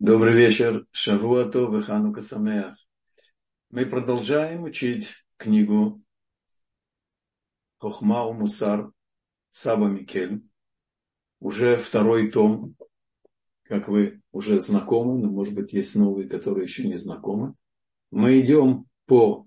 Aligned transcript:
Добрый 0.00 0.32
вечер, 0.34 0.86
Шавуато 0.92 1.70
Веханука 1.70 2.22
Самеах. 2.22 2.74
Мы 3.68 3.84
продолжаем 3.84 4.62
учить 4.62 5.10
книгу 5.36 6.00
Хохма 7.76 8.32
Мусар 8.32 8.92
Саба 9.50 9.88
Микель. 9.88 10.42
Уже 11.38 11.76
второй 11.76 12.30
том, 12.30 12.76
как 13.64 13.88
вы 13.88 14.22
уже 14.32 14.58
знакомы, 14.60 15.18
но 15.18 15.28
может 15.28 15.54
быть 15.54 15.74
есть 15.74 15.94
новые, 15.94 16.30
которые 16.30 16.64
еще 16.64 16.88
не 16.88 16.96
знакомы. 16.96 17.54
Мы 18.10 18.40
идем 18.40 18.86
по 19.04 19.46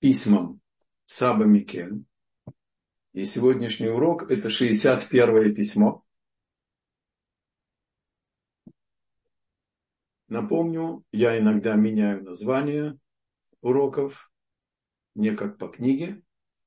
письмам 0.00 0.60
Саба 1.06 1.44
Микель. 1.44 2.04
И 3.14 3.24
сегодняшний 3.24 3.88
урок 3.88 4.30
это 4.30 4.50
61 4.50 5.54
письмо. 5.54 6.04
Напомню, 10.28 11.04
я 11.10 11.38
иногда 11.38 11.74
меняю 11.74 12.22
название 12.22 12.98
уроков, 13.62 14.30
не 15.14 15.34
как 15.34 15.58
по 15.58 15.68
книге. 15.68 16.22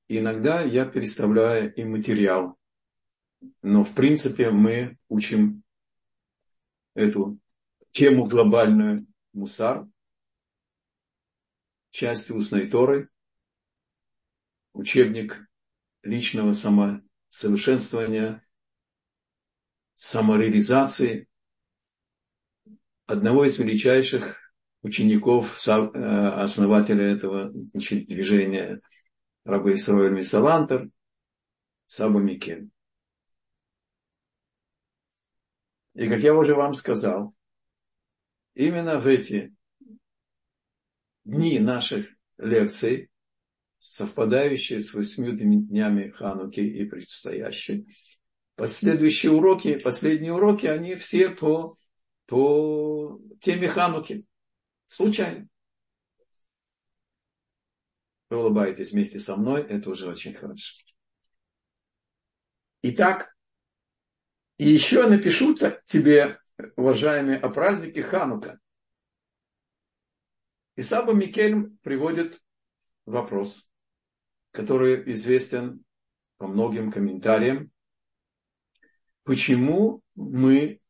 И 0.08 0.18
иногда 0.18 0.62
я 0.62 0.86
переставляю 0.86 1.74
и 1.74 1.84
материал. 1.84 2.58
Но 3.62 3.84
в 3.84 3.94
принципе 3.94 4.52
мы 4.52 4.98
учим 5.08 5.64
эту 6.96 7.40
тему 7.92 8.26
глобальную 8.26 9.08
мусар, 9.34 9.88
часть 11.92 12.32
устной 12.32 12.68
Торы, 12.68 13.10
учебник 14.74 15.48
личного 16.04 16.54
самосовершенствования, 16.54 18.46
самореализации, 19.96 21.30
одного 23.12 23.46
из 23.46 23.60
величайших 23.60 24.38
учеников, 24.84 25.56
э, 25.68 25.72
основателя 25.72 27.04
этого 27.04 27.52
движения 27.52 28.82
Раба 29.44 29.74
Исраиль 29.74 30.12
Мисалантер, 30.12 30.90
Саба 31.88 32.20
Микен. 32.20 32.72
И 35.94 36.08
как 36.08 36.22
я 36.22 36.34
уже 36.34 36.56
вам 36.56 36.74
сказал, 36.74 37.36
именно 38.54 39.00
в 39.00 39.08
эти 39.08 39.54
дни 41.26 41.60
наших 41.60 42.08
лекций, 42.38 43.10
совпадающие 43.80 44.80
с 44.80 44.94
восьмью 44.94 45.34
днями 45.34 46.10
Хануки 46.12 46.62
и 46.62 46.86
предстоящие, 46.86 47.86
последующие 48.56 49.34
уроки, 49.34 49.80
последние 49.80 50.34
уроки, 50.34 50.68
они 50.68 50.96
все 50.96 51.30
по 51.30 51.76
по 52.26 53.20
теме 53.42 53.68
Хануки. 53.68 54.26
Случайно. 54.88 55.48
Вы 58.30 58.38
улыбаетесь 58.38 58.92
вместе 58.92 59.20
со 59.20 59.36
мной, 59.36 59.62
это 59.64 59.90
уже 59.90 60.10
очень 60.10 60.34
хорошо. 60.34 60.76
Итак, 62.84 63.36
и 64.58 64.70
еще 64.70 65.08
напишу 65.08 65.54
тебе, 65.54 66.40
уважаемые, 66.76 67.38
о 67.38 67.50
празднике 67.50 68.02
Ханука. 68.02 68.60
И 70.76 70.82
Саба 70.82 71.14
Микель 71.14 71.70
приводит 71.84 72.42
вопрос, 73.06 73.70
который 74.52 75.12
известен 75.12 75.84
по 76.38 76.48
многим 76.48 76.92
комментариям. 76.92 77.72
Почему 79.24 80.02
мы 80.16 80.81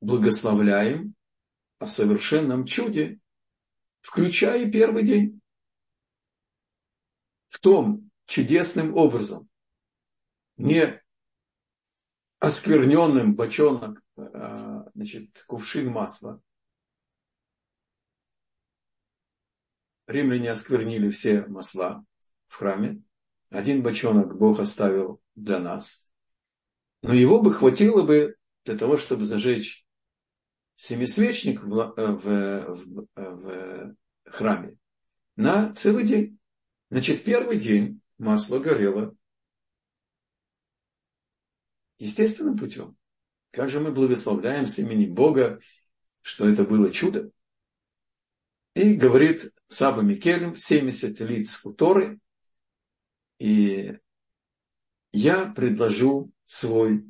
благословляем 0.00 1.14
о 1.78 1.86
совершенном 1.86 2.66
чуде, 2.66 3.18
включая 4.00 4.70
первый 4.70 5.04
день. 5.04 5.40
В 7.48 7.58
том 7.58 8.10
чудесным 8.26 8.96
образом, 8.96 9.48
не 10.56 11.02
оскверненным 12.38 13.34
бочонок, 13.34 14.02
а, 14.16 14.88
значит, 14.94 15.44
кувшин 15.46 15.90
масла. 15.90 16.40
Римляне 20.06 20.50
осквернили 20.50 21.10
все 21.10 21.46
масла 21.46 22.04
в 22.46 22.56
храме. 22.56 23.02
Один 23.50 23.82
бочонок 23.82 24.36
Бог 24.36 24.60
оставил 24.60 25.20
для 25.34 25.58
нас. 25.58 26.10
Но 27.02 27.14
его 27.14 27.40
бы 27.40 27.52
хватило 27.52 28.02
бы 28.02 28.36
для 28.64 28.76
того, 28.76 28.96
чтобы 28.96 29.24
зажечь 29.24 29.86
семисвечник 30.80 31.62
в, 31.62 31.92
э, 31.94 32.12
в, 32.12 33.04
в, 33.14 33.96
в 34.24 34.30
храме 34.30 34.78
на 35.36 35.74
целый 35.74 36.06
день. 36.06 36.38
Значит, 36.88 37.22
первый 37.22 37.58
день 37.58 38.00
масло 38.16 38.58
горело 38.60 39.14
естественным 41.98 42.56
путем. 42.56 42.96
Как 43.50 43.68
же 43.68 43.80
мы 43.80 43.92
благословляем 43.92 44.66
с 44.66 44.78
имени 44.78 45.06
Бога, 45.06 45.60
что 46.22 46.48
это 46.48 46.64
было 46.64 46.90
чудо. 46.90 47.30
И 48.74 48.94
говорит 48.94 49.52
Саба 49.68 50.00
Микелем, 50.00 50.56
70 50.56 51.20
лиц 51.20 51.60
у 51.66 51.74
Торы, 51.74 52.18
и 53.38 53.98
я 55.12 55.52
предложу 55.52 56.32
свой 56.46 57.04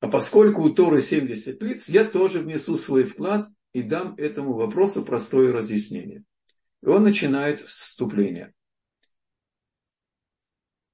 а 0.00 0.08
поскольку 0.08 0.62
у 0.62 0.70
Торы 0.70 1.02
70 1.02 1.62
лиц, 1.62 1.88
я 1.88 2.04
тоже 2.04 2.40
внесу 2.40 2.74
свой 2.76 3.04
вклад 3.04 3.48
и 3.72 3.82
дам 3.82 4.14
этому 4.16 4.54
вопросу 4.54 5.04
простое 5.04 5.52
разъяснение. 5.52 6.24
И 6.82 6.86
он 6.86 7.02
начинает 7.02 7.60
вступление. 7.60 8.54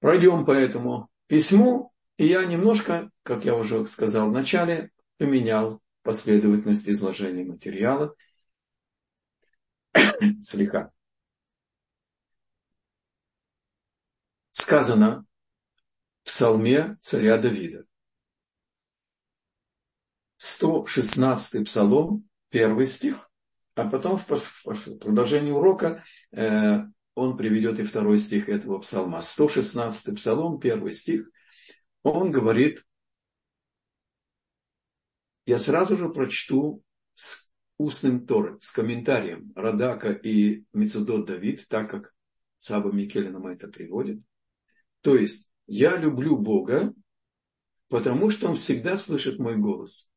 Пройдем 0.01 0.45
по 0.45 0.51
этому 0.51 1.09
письму, 1.29 1.93
и 2.17 2.27
я 2.27 2.45
немножко, 2.45 3.11
как 3.23 3.45
я 3.45 3.55
уже 3.55 3.87
сказал 3.87 4.29
в 4.29 4.33
начале, 4.33 4.91
поменял 5.19 5.81
последовательность 6.03 6.89
изложения 6.89 7.45
материала. 7.45 8.15
Слегка. 10.41 10.93
Сказано 14.51 15.25
в 16.23 16.27
псалме 16.27 16.99
царя 17.01 17.39
Давида. 17.39 17.87
116 20.57 21.67
псалом, 21.67 22.27
первый 22.49 22.87
стих, 22.87 23.31
а 23.75 23.89
потом 23.91 24.17
в 24.17 24.25
продолжении 24.99 25.51
урока 25.51 26.03
э, 26.33 26.79
он 27.15 27.37
приведет 27.37 27.79
и 27.79 27.83
второй 27.83 28.17
стих 28.17 28.49
этого 28.49 28.79
псалма. 28.79 29.21
116 29.21 30.17
псалом, 30.17 30.59
первый 30.59 30.93
стих, 30.93 31.29
он 32.03 32.31
говорит, 32.31 32.87
я 35.45 35.59
сразу 35.59 35.99
же 35.99 36.09
прочту 36.09 36.83
с 37.15 37.53
устным 37.77 38.27
Торы, 38.27 38.57
с 38.63 38.71
комментарием 38.71 39.53
Радака 39.55 40.11
и 40.11 40.65
Мецедот 40.73 41.27
Давид, 41.27 41.69
так 41.69 41.91
как 41.91 42.15
Саба 42.57 42.91
Микеле 42.93 43.29
нам 43.29 43.47
это 43.47 43.69
приводит. 43.69 44.23
То 45.03 45.17
есть, 45.17 45.53
я 45.67 45.99
люблю 45.99 46.39
Бога, 46.39 46.95
потому 47.89 48.31
что 48.31 48.49
Он 48.49 48.57
всегда 48.57 48.97
слышит 48.97 49.39
мой 49.39 49.57
голос 49.57 50.11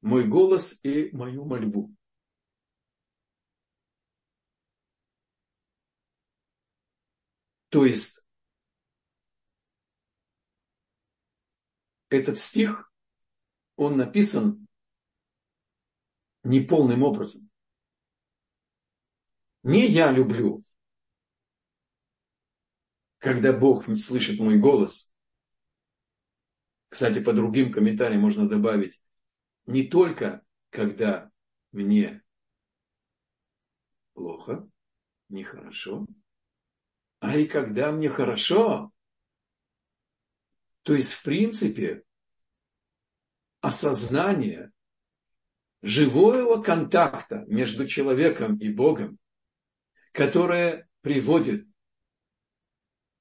мой 0.00 0.26
голос 0.26 0.82
и 0.84 1.10
мою 1.12 1.44
мольбу. 1.44 1.94
То 7.68 7.84
есть 7.84 8.26
этот 12.08 12.38
стих, 12.38 12.92
он 13.76 13.96
написан 13.96 14.66
неполным 16.42 17.02
образом. 17.04 17.48
Не 19.62 19.86
я 19.86 20.10
люблю, 20.10 20.64
когда 23.18 23.56
Бог 23.56 23.86
слышит 23.96 24.40
мой 24.40 24.58
голос. 24.58 25.12
Кстати, 26.88 27.22
по 27.22 27.32
другим 27.32 27.70
комментариям 27.70 28.22
можно 28.22 28.48
добавить, 28.48 29.00
не 29.70 29.84
только 29.84 30.44
когда 30.70 31.30
мне 31.72 32.22
плохо, 34.12 34.68
нехорошо, 35.28 36.06
а 37.20 37.36
и 37.36 37.46
когда 37.46 37.92
мне 37.92 38.08
хорошо. 38.08 38.92
То 40.82 40.94
есть, 40.94 41.12
в 41.12 41.22
принципе, 41.22 42.02
осознание 43.60 44.72
живого 45.82 46.60
контакта 46.62 47.44
между 47.46 47.86
человеком 47.86 48.56
и 48.56 48.72
Богом, 48.72 49.18
которое 50.12 50.88
приводит 51.00 51.66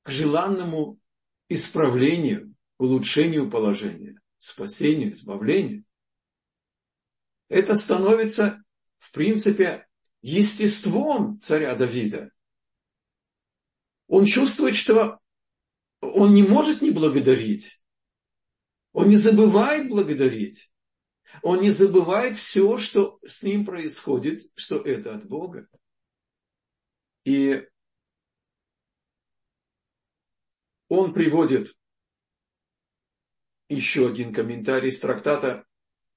к 0.01 0.09
желанному 0.09 0.99
исправлению, 1.47 2.55
улучшению 2.77 3.51
положения, 3.51 4.19
спасению, 4.37 5.13
избавлению, 5.13 5.85
это 7.49 7.75
становится, 7.75 8.63
в 8.99 9.11
принципе, 9.11 9.87
естеством 10.21 11.39
царя 11.39 11.75
Давида. 11.75 12.31
Он 14.07 14.25
чувствует, 14.25 14.75
что 14.75 15.19
он 16.01 16.33
не 16.33 16.43
может 16.43 16.81
не 16.81 16.91
благодарить. 16.91 17.83
Он 18.93 19.09
не 19.09 19.17
забывает 19.17 19.89
благодарить. 19.89 20.71
Он 21.43 21.59
не 21.59 21.69
забывает 21.69 22.37
все, 22.37 22.77
что 22.79 23.19
с 23.25 23.43
ним 23.43 23.65
происходит, 23.65 24.49
что 24.55 24.77
это 24.77 25.15
от 25.15 25.27
Бога. 25.27 25.67
И 27.23 27.67
он 30.87 31.13
приводит 31.13 31.75
еще 33.67 34.09
один 34.09 34.33
комментарий 34.33 34.89
из 34.89 34.99
трактата 34.99 35.67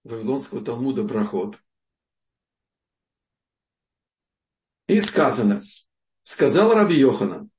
Вавилонского 0.05 0.65
Талмуда 0.65 1.05
Брахот. 1.05 1.59
И 4.89 5.01
сказано, 5.01 5.61
сказал 6.23 6.75
Раби 6.75 6.99
Йоханан, 6.99 7.51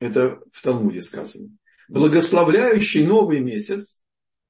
это 0.00 0.40
в 0.52 0.62
Талмуде 0.62 1.02
сказано, 1.02 1.56
благословляющий 1.88 3.06
новый 3.06 3.40
месяц, 3.40 4.02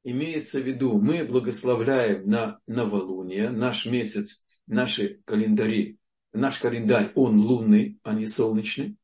имеется 0.05 0.61
в 0.61 0.67
виду, 0.67 0.99
мы 1.01 1.25
благословляем 1.25 2.29
на 2.29 2.61
новолуние, 2.67 3.51
наш 3.51 3.87
месяц, 3.87 4.47
наши 4.67 5.21
календари, 5.25 5.99
наш 6.33 6.59
календарь, 6.59 7.13
он 7.15 7.39
лунный, 7.39 7.99
а 8.03 8.15
не 8.15 8.27
солнечный. 8.27 8.97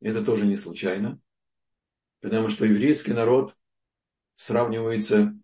Это 0.00 0.24
тоже 0.24 0.46
не 0.46 0.56
случайно, 0.56 1.20
потому 2.20 2.48
что 2.48 2.64
еврейский 2.64 3.12
народ 3.12 3.56
сравнивается, 4.36 5.34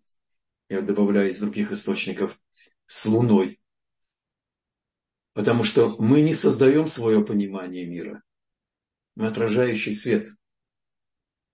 я 0.69 0.81
добавляю 0.81 1.29
из 1.29 1.39
других 1.39 1.71
источников, 1.71 2.39
с 2.87 3.05
Луной. 3.05 3.59
Потому 5.33 5.63
что 5.63 5.95
мы 5.97 6.21
не 6.21 6.33
создаем 6.33 6.87
свое 6.87 7.25
понимание 7.25 7.85
мира. 7.85 8.23
Мы 9.15 9.27
отражающий 9.27 9.93
свет. 9.93 10.27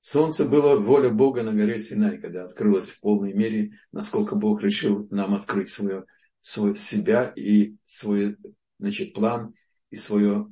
Солнце 0.01 0.45
было 0.45 0.79
воля 0.79 1.09
Бога 1.09 1.43
на 1.43 1.53
горе 1.53 1.77
Синай, 1.77 2.19
когда 2.19 2.45
открылось 2.45 2.89
в 2.89 2.99
полной 3.01 3.33
мере, 3.33 3.79
насколько 3.91 4.35
Бог 4.35 4.61
решил 4.61 5.07
нам 5.11 5.33
открыть 5.35 5.69
свое, 5.69 6.05
свое 6.41 6.75
себя 6.75 7.31
и 7.35 7.75
свой 7.85 8.37
значит, 8.79 9.13
план 9.13 9.53
и 9.91 9.97
свое 9.97 10.47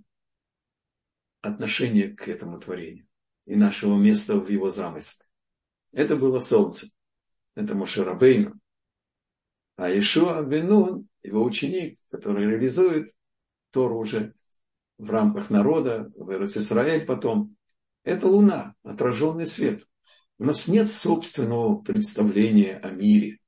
отношение 1.41 2.09
к 2.09 2.27
этому 2.27 2.59
творению 2.59 3.07
и 3.45 3.55
нашего 3.55 3.97
места 3.97 4.35
в 4.35 4.49
его 4.49 4.69
замысле. 4.69 5.25
Это 5.91 6.15
было 6.15 6.39
солнце. 6.39 6.87
Это 7.59 7.75
Мошерабейну. 7.75 8.57
А 9.75 9.89
Ишуа 9.91 10.41
Бенун, 10.43 11.09
его 11.23 11.43
ученик, 11.43 11.99
который 12.09 12.45
реализует 12.45 13.11
Тору 13.71 13.99
уже 13.99 14.33
в 14.97 15.11
рамках 15.11 15.49
народа, 15.49 16.09
в 16.15 16.31
Израиль 16.31 17.05
потом, 17.05 17.57
это 18.03 18.27
луна, 18.27 18.75
отраженный 18.81 19.45
свет. 19.45 19.85
У 20.37 20.45
нас 20.45 20.69
нет 20.69 20.89
собственного 20.89 21.81
представления 21.81 22.77
о 22.77 22.91
мире. 22.91 23.39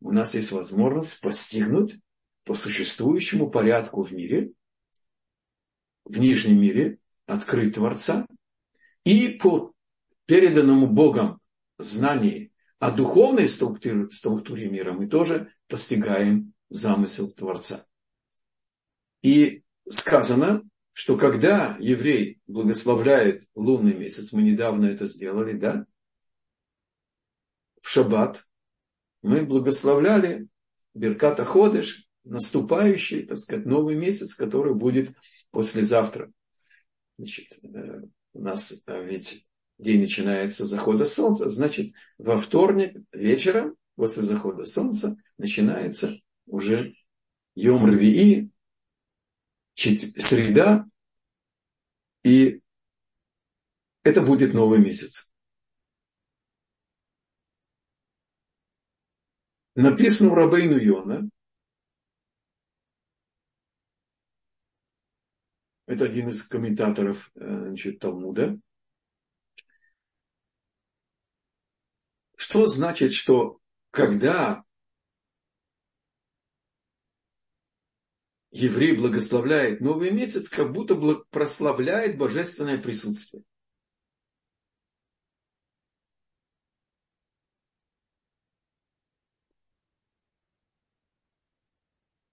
У 0.00 0.10
нас 0.10 0.34
есть 0.34 0.50
возможность 0.50 1.20
постигнуть 1.20 1.96
по 2.44 2.54
существующему 2.54 3.52
порядку 3.52 4.02
в 4.02 4.12
мире, 4.12 4.50
в 6.04 6.18
нижнем 6.18 6.60
мире, 6.60 6.98
открыть 7.26 7.76
Творца, 7.76 8.26
и 9.04 9.28
по 9.28 9.74
переданному 10.26 10.88
Богом 10.88 11.40
знании 11.78 12.49
о 12.80 12.90
духовной 12.90 13.46
структуре, 13.46 14.10
структуре 14.10 14.68
мира 14.68 14.94
мы 14.94 15.06
тоже 15.06 15.52
постигаем 15.68 16.54
замысел 16.70 17.30
Творца. 17.30 17.86
И 19.22 19.62
сказано, 19.88 20.62
что 20.94 21.18
когда 21.18 21.76
еврей 21.78 22.40
благословляет 22.46 23.44
лунный 23.54 23.94
месяц, 23.94 24.32
мы 24.32 24.42
недавно 24.42 24.86
это 24.86 25.06
сделали, 25.06 25.52
да, 25.52 25.84
в 27.82 27.88
шаббат, 27.88 28.48
мы 29.20 29.44
благословляли 29.44 30.48
Берката 30.94 31.44
Ходыш, 31.44 32.08
наступающий, 32.24 33.26
так 33.26 33.36
сказать, 33.36 33.66
новый 33.66 33.94
месяц, 33.94 34.34
который 34.34 34.74
будет 34.74 35.14
послезавтра. 35.50 36.32
Значит, 37.18 37.52
э, 37.62 38.02
у 38.32 38.40
нас 38.40 38.82
э, 38.86 39.04
ведь 39.04 39.46
день 39.80 40.00
начинается 40.00 40.64
с 40.64 40.68
захода 40.68 41.04
солнца, 41.04 41.48
значит, 41.48 41.94
во 42.18 42.38
вторник 42.38 42.96
вечером, 43.12 43.76
после 43.96 44.22
захода 44.22 44.64
солнца, 44.64 45.16
начинается 45.38 46.20
уже 46.46 46.94
Йом 47.54 47.86
Рвии, 47.86 48.50
среда, 49.74 50.86
и 52.22 52.60
это 54.02 54.20
будет 54.22 54.52
новый 54.54 54.78
месяц. 54.78 55.30
Написано 59.74 60.32
у 60.32 60.34
Рабейну 60.34 60.76
Йона, 60.76 61.30
это 65.86 66.04
один 66.04 66.28
из 66.28 66.42
комментаторов 66.46 67.30
э, 67.34 67.68
значит, 67.68 67.98
Талмуда, 67.98 68.60
что 72.50 72.66
значит, 72.66 73.12
что 73.12 73.60
когда 73.92 74.64
еврей 78.50 78.96
благословляет 78.96 79.80
новый 79.80 80.10
месяц, 80.10 80.48
как 80.48 80.72
будто 80.72 80.96
прославляет 81.30 82.18
божественное 82.18 82.82
присутствие. 82.82 83.44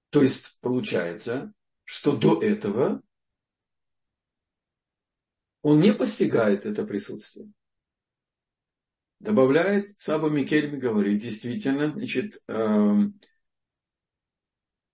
То 0.09 0.23
есть 0.23 0.59
получается, 0.61 1.53
что 1.83 2.17
до 2.17 2.41
этого 2.41 3.03
он 5.61 5.79
не 5.79 5.93
постигает 5.93 6.65
это 6.65 6.87
присутствие. 6.87 7.53
Добавляет 9.19 9.97
Саба 9.97 10.29
Микельми 10.29 10.77
говорит, 10.77 11.21
действительно, 11.21 11.91
значит, 11.91 12.39
э, 12.47 12.95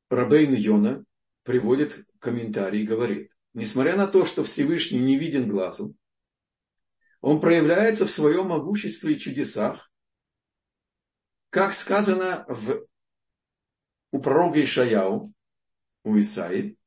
Рабейн 0.10 0.53
Йона 0.53 1.03
приводит 1.44 2.06
комментарий 2.20 2.84
и 2.84 2.88
говорит, 2.88 3.32
несмотря 3.53 3.98
на 3.98 4.08
то, 4.08 4.24
что 4.24 4.44
Всевышний 4.44 5.00
не 5.00 5.18
виден 5.18 5.50
глазом, 5.50 5.98
он 7.20 7.42
проявляется 7.42 8.06
в 8.06 8.12
своем 8.12 8.48
могуществе 8.48 9.13
и 9.13 9.20
чудесах, 9.20 9.92
как 11.50 11.74
сказано 11.74 12.46
в, 12.48 12.86
у 14.12 14.20
пророка 14.22 14.63
Ишаяу, 14.63 15.34
у 16.03 16.20
Исаи, 16.20 16.77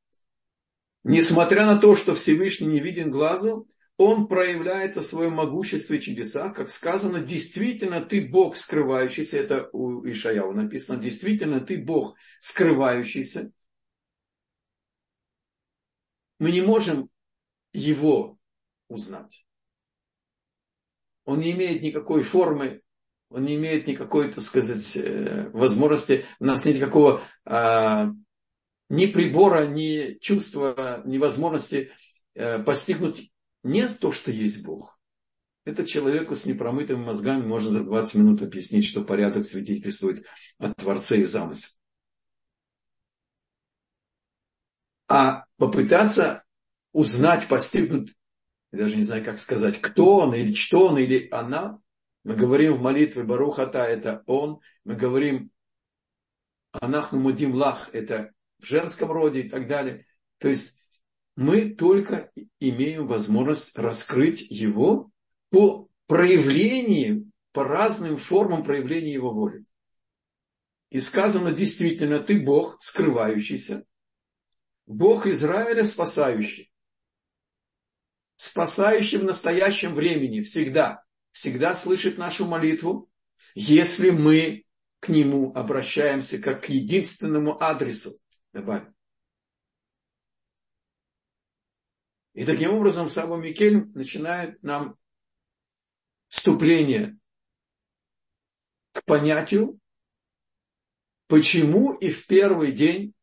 несмотря 1.03 1.65
на 1.67 1.79
то, 1.79 1.95
что 1.95 2.15
Всевышний 2.15 2.67
не 2.67 2.79
виден 2.79 3.11
глазом, 3.11 3.67
он 3.97 4.27
проявляется 4.27 5.01
в 5.01 5.07
своем 5.07 5.33
могуществе 5.33 5.97
и 5.97 6.01
чудесах, 6.01 6.55
как 6.55 6.69
сказано, 6.69 7.19
действительно 7.19 8.05
ты 8.05 8.27
Бог 8.27 8.55
скрывающийся, 8.55 9.37
это 9.37 9.69
у 9.73 10.07
Ишаяу 10.07 10.53
написано, 10.53 11.01
действительно 11.01 11.59
ты 11.59 11.83
Бог 11.83 12.15
скрывающийся, 12.39 13.51
мы 16.37 16.51
не 16.51 16.61
можем 16.61 17.09
его 17.73 18.37
узнать. 18.87 19.45
Он 21.25 21.39
не 21.39 21.51
имеет 21.51 21.81
никакой 21.81 22.21
формы, 22.21 22.81
он 23.29 23.43
не 23.43 23.55
имеет 23.55 23.87
никакой, 23.87 24.31
так 24.31 24.41
сказать, 24.41 24.95
э, 24.95 25.49
возможности, 25.49 26.25
у 26.39 26.45
нас 26.45 26.63
нет 26.65 26.77
никакого 26.77 27.23
а, 27.43 28.11
ни 28.89 29.07
прибора, 29.07 29.65
ни 29.65 30.17
чувства, 30.19 31.01
ни 31.03 31.17
возможности 31.17 31.91
а, 32.37 32.59
постигнуть 32.59 33.31
не 33.67 33.87
то, 33.87 34.11
что 34.11 34.31
есть 34.31 34.63
Бог. 34.63 34.99
Это 35.65 35.85
человеку 35.85 36.35
с 36.35 36.45
непромытыми 36.45 37.03
мозгами 37.03 37.45
можно 37.45 37.69
за 37.69 37.83
20 37.83 38.15
минут 38.15 38.41
объяснить, 38.41 38.85
что 38.85 39.03
порядок 39.03 39.45
свидетельствует 39.45 40.25
о 40.59 40.73
Творце 40.73 41.21
и 41.21 41.25
замысле. 41.25 41.77
а 45.07 45.45
попытаться 45.57 46.43
узнать, 46.91 47.47
постигнуть, 47.47 48.13
я 48.71 48.79
даже 48.79 48.95
не 48.95 49.03
знаю, 49.03 49.23
как 49.23 49.39
сказать, 49.39 49.79
кто 49.79 50.17
он 50.17 50.35
или 50.35 50.53
что 50.53 50.87
он 50.87 50.97
или 50.97 51.27
она. 51.31 51.79
Мы 52.23 52.35
говорим 52.35 52.73
в 52.73 52.81
молитве 52.81 53.23
Барухата, 53.23 53.79
это 53.79 54.23
он. 54.25 54.59
Мы 54.83 54.95
говорим 54.95 55.51
Анахну 56.73 57.19
Мудим 57.19 57.53
Лах, 57.53 57.89
это 57.93 58.33
в 58.59 58.65
женском 58.65 59.11
роде 59.11 59.41
и 59.41 59.49
так 59.49 59.67
далее. 59.67 60.05
То 60.39 60.49
есть 60.49 60.76
мы 61.37 61.69
только 61.69 62.31
имеем 62.59 63.05
возможность 63.05 63.77
раскрыть 63.77 64.41
его 64.49 65.11
по 65.51 65.87
проявлению, 66.07 67.31
по 67.51 67.63
разным 67.63 68.17
формам 68.17 68.63
проявления 68.63 69.13
его 69.13 69.31
воли. 69.31 69.63
И 70.89 70.99
сказано 70.99 71.51
действительно, 71.51 72.19
ты 72.19 72.41
Бог, 72.41 72.81
скрывающийся, 72.81 73.85
Бог 74.87 75.27
Израиля 75.27 75.85
спасающий. 75.85 76.71
Спасающий 78.35 79.19
в 79.19 79.23
настоящем 79.23 79.93
времени 79.93 80.41
всегда. 80.41 81.03
Всегда 81.31 81.75
слышит 81.75 82.17
нашу 82.17 82.45
молитву, 82.45 83.11
если 83.53 84.09
мы 84.09 84.65
к 84.99 85.09
Нему 85.09 85.53
обращаемся 85.53 86.39
как 86.39 86.63
к 86.63 86.69
единственному 86.69 87.61
адресу. 87.61 88.17
Добавим. 88.53 88.96
И 92.37 92.45
таким 92.45 92.75
образом 92.75 93.09
Саба 93.09 93.35
Микель 93.35 93.87
начинает 93.95 94.61
нам 94.61 94.95
вступление 96.27 97.17
к 98.91 99.03
понятию, 99.05 99.79
почему 101.25 101.93
и 101.93 102.11
в 102.11 102.27
первый 102.27 102.73
день 102.73 103.15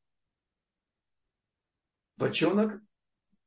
бочонок 2.16 2.83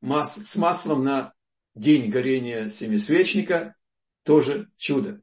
с 0.01 0.55
маслом 0.55 1.03
на 1.03 1.33
день 1.75 2.09
горения 2.09 2.69
семисвечника 2.69 3.75
тоже 4.23 4.71
чудо. 4.77 5.21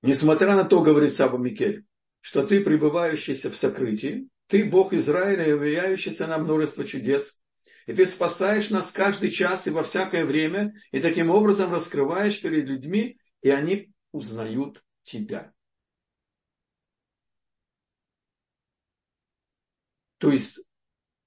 Несмотря 0.00 0.56
на 0.56 0.64
то, 0.64 0.80
говорит 0.80 1.12
Саба 1.12 1.36
Микель, 1.36 1.84
что 2.20 2.46
ты 2.46 2.64
пребывающийся 2.64 3.50
в 3.50 3.56
сокрытии, 3.58 4.30
ты 4.46 4.64
Бог 4.64 4.92
Израиля, 4.92 5.46
являющийся 5.46 6.26
на 6.26 6.38
множество 6.38 6.84
чудес. 6.84 7.42
И 7.86 7.92
ты 7.92 8.04
спасаешь 8.04 8.70
нас 8.70 8.90
каждый 8.90 9.30
час 9.30 9.66
и 9.66 9.70
во 9.70 9.82
всякое 9.82 10.24
время, 10.24 10.74
и 10.90 11.00
таким 11.00 11.30
образом 11.30 11.72
раскрываешь 11.72 12.40
перед 12.40 12.66
людьми, 12.66 13.18
и 13.42 13.50
они 13.50 13.92
узнают 14.12 14.84
тебя. 15.02 15.52
То 20.18 20.30
есть, 20.30 20.66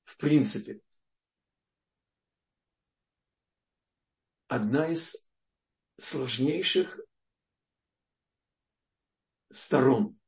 в 0.03 0.17
принципе, 0.17 0.81
одна 4.47 4.87
из 4.87 5.29
сложнейших 5.97 6.99
сторон 9.51 10.18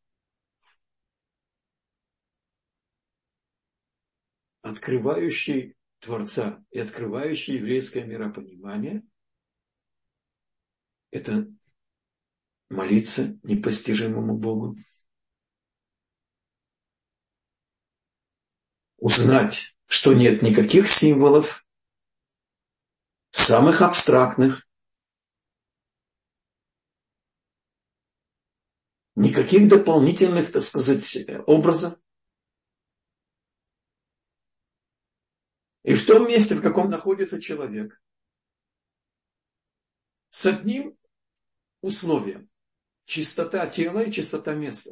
открывающий 4.61 5.75
Творца 5.99 6.63
и 6.71 6.79
открывающий 6.79 7.55
еврейское 7.55 8.03
миропонимание, 8.03 9.03
это 11.11 11.47
молиться 12.69 13.39
непостижимому 13.43 14.37
Богу, 14.37 14.77
узнать, 18.97 19.75
что 19.87 20.13
нет 20.13 20.41
никаких 20.41 20.87
символов, 20.87 21.67
самых 23.31 23.81
абстрактных, 23.81 24.67
никаких 29.15 29.67
дополнительных, 29.67 30.51
так 30.51 30.63
сказать, 30.63 31.17
образов, 31.45 31.99
И 35.83 35.95
в 35.95 36.05
том 36.05 36.27
месте, 36.27 36.55
в 36.55 36.61
каком 36.61 36.89
находится 36.89 37.41
человек, 37.41 37.99
с 40.29 40.45
одним 40.45 40.97
условием. 41.81 42.49
Чистота 43.05 43.67
тела 43.67 44.03
и 44.03 44.11
чистота 44.11 44.53
места. 44.53 44.91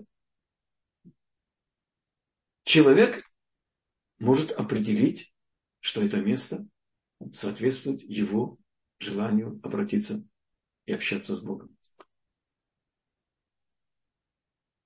Человек 2.63 3.23
может 4.17 4.51
определить, 4.51 5.33
что 5.79 6.01
это 6.01 6.17
место 6.17 6.67
соответствует 7.31 8.01
его 8.01 8.57
желанию 8.99 9.59
обратиться 9.63 10.27
и 10.85 10.93
общаться 10.93 11.35
с 11.35 11.41
Богом. 11.41 11.77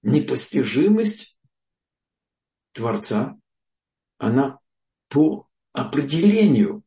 Непостижимость 0.02 1.38
Творца, 2.74 3.40
она 4.18 4.60
по 5.08 5.50
определению 5.74 6.84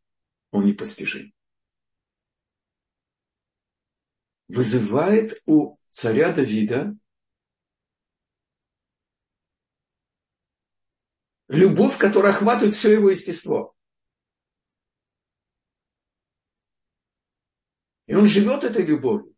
он 0.52 0.64
непостижим. 0.64 1.34
Вызывает 4.48 5.42
у 5.44 5.76
царя 5.90 6.32
Давида 6.32 6.96
любовь, 11.48 11.98
которая 11.98 12.32
охватывает 12.32 12.74
все 12.74 12.92
его 12.92 13.10
естество. 13.10 13.74
И 18.06 18.14
он 18.14 18.26
живет 18.26 18.62
этой 18.62 18.84
любовью. 18.84 19.34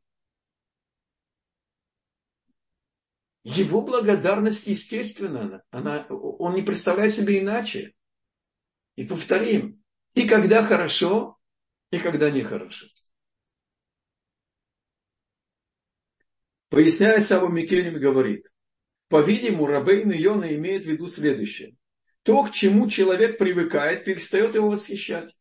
Его 3.45 3.81
благодарность 3.81 4.67
естественна. 4.67 5.65
Она, 5.71 6.07
он 6.11 6.55
не 6.55 6.63
представляет 6.63 7.15
себе 7.15 7.41
иначе. 7.41 7.95
И 8.99 9.05
повторим, 9.05 9.81
и 10.15 10.27
когда 10.27 10.65
хорошо, 10.65 11.39
и 11.93 12.01
когда 12.01 12.31
нехорошо. 12.31 12.89
Поясняет 16.69 17.25
Саву 17.25 17.47
Микелем 17.47 18.01
говорит, 18.01 18.49
по-видимому, 19.07 19.69
Рабейн 19.69 20.11
Йона 20.11 20.53
имеет 20.57 20.85
в 20.85 20.89
виду 20.89 21.07
следующее. 21.07 21.77
То, 22.25 22.43
к 22.43 22.51
чему 22.51 22.91
человек 22.91 23.39
привыкает, 23.39 24.05
перестает 24.05 24.57
его 24.57 24.69
восхищать. 24.69 25.39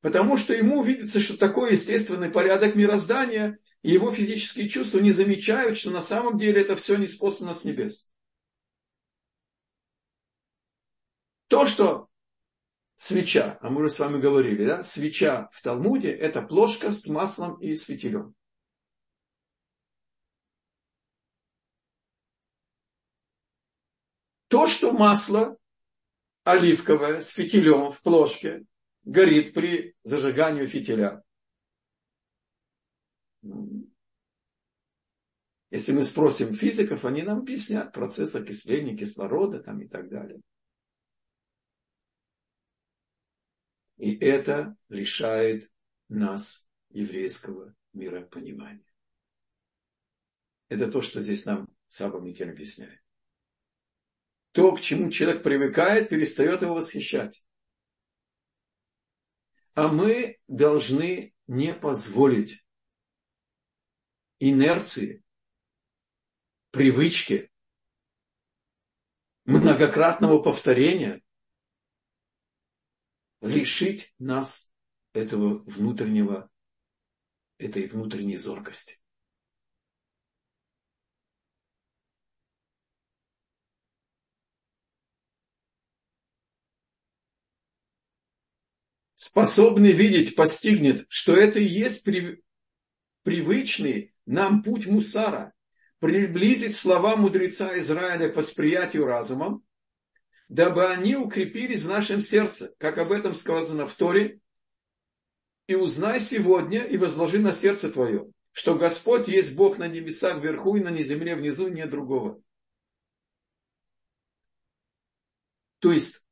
Потому 0.00 0.36
что 0.36 0.52
ему 0.52 0.82
видится, 0.82 1.20
что 1.20 1.36
такой 1.36 1.74
естественный 1.74 2.28
порядок 2.28 2.74
мироздания, 2.74 3.60
и 3.82 3.92
его 3.92 4.10
физические 4.10 4.68
чувства 4.68 4.98
не 4.98 5.12
замечают, 5.12 5.78
что 5.78 5.92
на 5.92 6.02
самом 6.02 6.38
деле 6.38 6.62
это 6.62 6.74
все 6.74 6.96
не 6.96 7.06
способно 7.06 7.54
с 7.54 7.64
небес. 7.64 8.10
То, 11.56 11.64
что 11.64 12.10
свеча, 12.96 13.58
а 13.62 13.70
мы 13.70 13.80
уже 13.80 13.88
с 13.88 13.98
вами 13.98 14.20
говорили, 14.20 14.66
да, 14.66 14.82
свеча 14.82 15.48
в 15.52 15.62
Талмуде– 15.62 16.10
это 16.12 16.42
плошка 16.42 16.92
с 16.92 17.08
маслом 17.08 17.58
и 17.62 17.72
с 17.74 17.86
фитилем. 17.86 18.34
То, 24.48 24.66
что 24.66 24.92
масло 24.92 25.56
оливковое 26.44 27.22
с 27.22 27.28
фитилем 27.28 27.90
в 27.90 28.02
плошке 28.02 28.66
горит 29.04 29.54
при 29.54 29.96
зажигании 30.02 30.66
фитиля. 30.66 31.24
Если 35.70 35.92
мы 35.92 36.04
спросим 36.04 36.52
физиков, 36.52 37.06
они 37.06 37.22
нам 37.22 37.38
объяснят 37.38 37.94
процесс 37.94 38.34
окисления 38.34 38.94
кислорода 38.94 39.62
там 39.62 39.80
и 39.80 39.88
так 39.88 40.10
далее. 40.10 40.42
И 43.96 44.16
это 44.16 44.76
лишает 44.88 45.70
нас 46.08 46.68
еврейского 46.90 47.74
миропонимания. 47.92 48.86
Это 50.68 50.90
то, 50.90 51.00
что 51.00 51.20
здесь 51.20 51.46
нам 51.46 51.68
Саба 51.88 52.20
Микель 52.20 52.50
объясняет. 52.50 53.02
То, 54.52 54.72
к 54.74 54.80
чему 54.80 55.10
человек 55.10 55.42
привыкает, 55.42 56.08
перестает 56.08 56.62
его 56.62 56.74
восхищать. 56.74 57.46
А 59.74 59.88
мы 59.88 60.38
должны 60.48 61.34
не 61.46 61.74
позволить 61.74 62.66
инерции, 64.38 65.22
привычке, 66.70 67.50
многократного 69.44 70.42
повторения 70.42 71.22
лишить 73.40 74.14
нас 74.18 74.72
этого 75.12 75.58
внутреннего, 75.64 76.50
этой 77.58 77.86
внутренней 77.86 78.36
зоркости. 78.36 78.96
Способный 89.14 89.92
видеть 89.92 90.36
постигнет, 90.36 91.04
что 91.08 91.32
это 91.34 91.58
и 91.58 91.64
есть 91.64 92.04
при, 92.04 92.42
привычный 93.22 94.14
нам 94.24 94.62
путь 94.62 94.86
мусара, 94.86 95.52
приблизить 95.98 96.76
слова 96.76 97.16
мудреца 97.16 97.76
Израиля 97.78 98.28
к 98.30 98.36
восприятию 98.36 99.04
разумом, 99.04 99.65
дабы 100.48 100.86
они 100.86 101.16
укрепились 101.16 101.82
в 101.82 101.88
нашем 101.88 102.20
сердце, 102.20 102.74
как 102.78 102.98
об 102.98 103.12
этом 103.12 103.34
сказано 103.34 103.86
в 103.86 103.94
Торе, 103.94 104.40
и 105.66 105.74
узнай 105.74 106.20
сегодня 106.20 106.84
и 106.84 106.96
возложи 106.96 107.40
на 107.40 107.52
сердце 107.52 107.90
твое, 107.90 108.30
что 108.52 108.76
Господь 108.76 109.26
есть 109.28 109.56
Бог 109.56 109.78
на 109.78 109.88
небесах 109.88 110.38
вверху 110.38 110.76
и 110.76 110.80
на 110.80 110.96
земле 111.02 111.34
внизу, 111.34 111.68
нет 111.68 111.90
другого. 111.90 112.40
То 115.80 115.92
есть, 115.92 116.24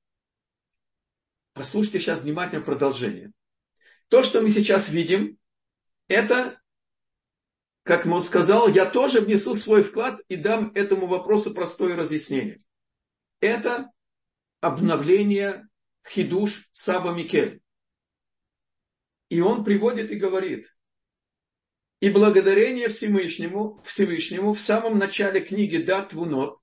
послушайте 1.53 2.01
сейчас 2.01 2.23
внимательно 2.23 2.63
продолжение. 2.63 3.33
То, 4.09 4.23
что 4.23 4.41
мы 4.41 4.51
сейчас 4.51 4.89
видим, 4.89 5.39
это, 6.09 6.61
как 7.83 8.07
он 8.07 8.23
сказал, 8.23 8.69
я 8.69 8.89
тоже 8.89 9.21
внесу 9.21 9.55
свой 9.55 9.83
вклад 9.83 10.21
и 10.29 10.37
дам 10.37 10.71
этому 10.75 11.07
вопросу 11.07 11.53
простое 11.53 11.97
разъяснение. 11.97 12.61
Это 13.41 13.91
обновление 14.65 15.69
Хидуш 16.09 16.71
Саба 16.73 17.15
Микель. 17.15 17.63
И 19.29 19.41
он 19.41 19.63
приводит 19.63 20.11
и 20.11 20.17
говорит, 20.17 20.75
и 22.01 22.11
благодарение 22.11 22.89
Всевышнему, 22.89 23.83
Всевышнему 23.85 24.53
в 24.55 24.61
самом 24.61 24.99
начале 24.99 25.45
книги 25.45 25.77
Дат 25.77 26.13
Вунот, 26.13 26.61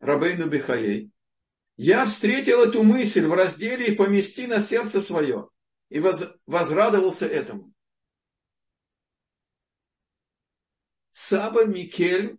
Рабейну 0.00 0.48
Бехаей, 0.48 1.10
я 1.76 2.04
встретил 2.06 2.62
эту 2.62 2.82
мысль 2.82 3.26
в 3.26 3.32
разделе 3.32 3.86
и 3.86 3.94
помести 3.94 4.48
на 4.48 4.58
сердце 4.58 5.00
свое, 5.00 5.48
и 5.88 6.00
воз, 6.00 6.24
возрадовался 6.46 7.26
этому. 7.26 7.72
Саба 11.10 11.64
Микель 11.64 12.38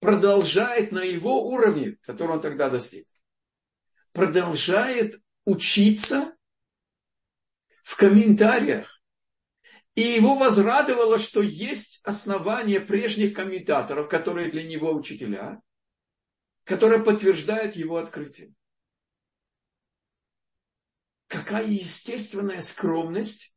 продолжает 0.00 0.92
на 0.92 1.02
его 1.02 1.48
уровне, 1.48 1.96
который 2.02 2.32
он 2.36 2.40
тогда 2.40 2.70
достиг, 2.70 3.06
продолжает 4.12 5.20
учиться 5.44 6.36
в 7.82 7.96
комментариях 7.96 8.98
и 9.98 10.02
его 10.02 10.36
возрадовало, 10.36 11.18
что 11.18 11.42
есть 11.42 11.98
основания 12.04 12.78
прежних 12.78 13.34
комментаторов, 13.34 14.08
которые 14.08 14.48
для 14.48 14.62
него 14.62 14.92
учителя, 14.92 15.60
которые 16.62 17.02
подтверждают 17.02 17.74
его 17.74 17.96
открытие. 17.96 18.54
Какая 21.26 21.66
естественная 21.66 22.62
скромность, 22.62 23.52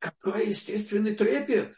какой 0.00 0.48
естественный 0.48 1.14
трепет. 1.14 1.76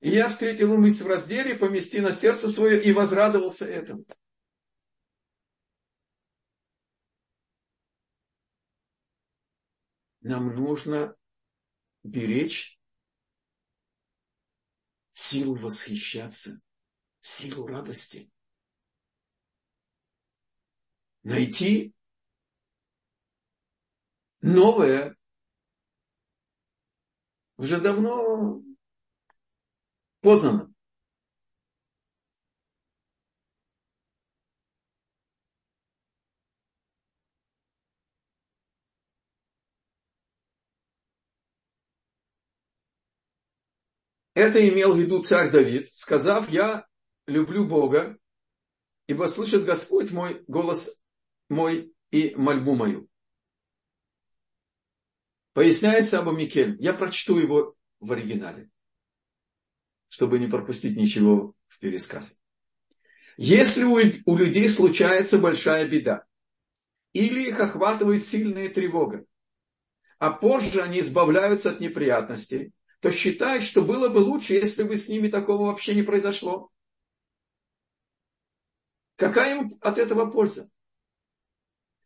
И 0.00 0.10
я 0.10 0.28
встретил 0.28 0.76
мысль 0.76 1.04
в 1.04 1.06
разделе, 1.06 1.54
помести 1.54 2.00
на 2.00 2.12
сердце 2.12 2.48
свое 2.48 2.82
и 2.82 2.92
возрадовался 2.92 3.64
этому. 3.64 4.04
нам 10.26 10.54
нужно 10.56 11.16
беречь 12.02 12.78
силу 15.12 15.54
восхищаться, 15.54 16.60
силу 17.20 17.66
радости. 17.66 18.28
Найти 21.22 21.94
новое 24.42 25.16
уже 27.56 27.80
давно 27.80 28.62
познано. 30.26 30.74
Это 44.34 44.68
имел 44.68 44.94
в 44.94 44.98
виду 44.98 45.22
царь 45.22 45.52
Давид, 45.52 45.94
сказав, 45.94 46.48
я 46.48 46.88
люблю 47.28 47.64
Бога, 47.64 48.18
ибо 49.06 49.26
слышит 49.26 49.64
Господь 49.64 50.10
мой 50.10 50.42
голос 50.48 51.00
мой 51.48 51.94
и 52.10 52.34
мольбу 52.34 52.74
мою. 52.74 53.08
Поясняет 55.52 56.08
Саба 56.08 56.32
Микель. 56.32 56.76
Я 56.80 56.94
прочту 56.94 57.38
его 57.38 57.76
в 58.00 58.10
оригинале, 58.10 58.72
чтобы 60.08 60.38
не 60.38 60.46
пропустить 60.46 60.96
ничего 60.96 61.54
в 61.68 61.78
пересказе. 61.78 62.34
Если 63.36 63.84
у 63.84 64.36
людей 64.36 64.68
случается 64.68 65.38
большая 65.38 65.86
беда, 65.86 66.24
или 67.12 67.48
их 67.48 67.60
охватывает 67.60 68.24
сильная 68.24 68.68
тревога, 68.68 69.24
а 70.18 70.30
позже 70.32 70.80
они 70.82 71.00
избавляются 71.00 71.70
от 71.70 71.80
неприятностей, 71.80 72.72
то 73.00 73.10
считай, 73.10 73.60
что 73.60 73.82
было 73.82 74.08
бы 74.08 74.18
лучше, 74.18 74.54
если 74.54 74.82
бы 74.82 74.96
с 74.96 75.08
ними 75.08 75.28
такого 75.28 75.66
вообще 75.66 75.94
не 75.94 76.02
произошло. 76.02 76.70
Какая 79.16 79.60
им 79.60 79.78
от 79.80 79.98
этого 79.98 80.30
польза? 80.30 80.70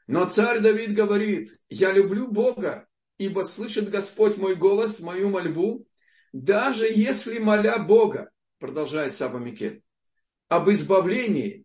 Но 0.07 0.29
царь 0.29 0.61
Давид 0.61 0.95
говорит, 0.95 1.51
я 1.69 1.93
люблю 1.93 2.29
Бога, 2.29 2.89
ибо 3.19 3.43
слышит 3.43 3.91
Господь 3.91 4.37
мой 4.37 4.57
голос, 4.57 4.99
мою 4.99 5.29
мольбу, 5.31 5.87
даже 6.33 6.87
если 6.87 7.39
моля 7.39 7.79
Бога, 7.79 8.31
продолжает 8.59 9.15
Саба 9.15 9.39
Микель, 9.39 9.83
об 10.49 10.71
избавлении, 10.71 11.65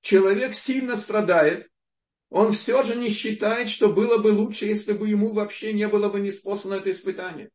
человек 0.00 0.54
сильно 0.54 0.96
страдает, 0.96 1.70
он 2.28 2.52
все 2.52 2.82
же 2.82 2.96
не 2.96 3.10
считает, 3.10 3.68
что 3.68 3.92
было 3.92 4.18
бы 4.18 4.28
лучше, 4.28 4.66
если 4.66 4.92
бы 4.92 5.08
ему 5.08 5.32
вообще 5.32 5.72
не 5.72 5.86
было 5.88 6.08
бы 6.08 6.20
неспослано 6.20 6.74
это 6.74 6.90
испытание. 6.90 7.50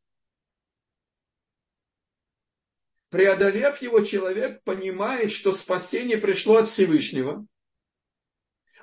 преодолев 3.11 3.81
его, 3.81 3.99
человек 4.01 4.63
понимает, 4.63 5.31
что 5.31 5.51
спасение 5.51 6.17
пришло 6.17 6.57
от 6.57 6.67
Всевышнего. 6.67 7.45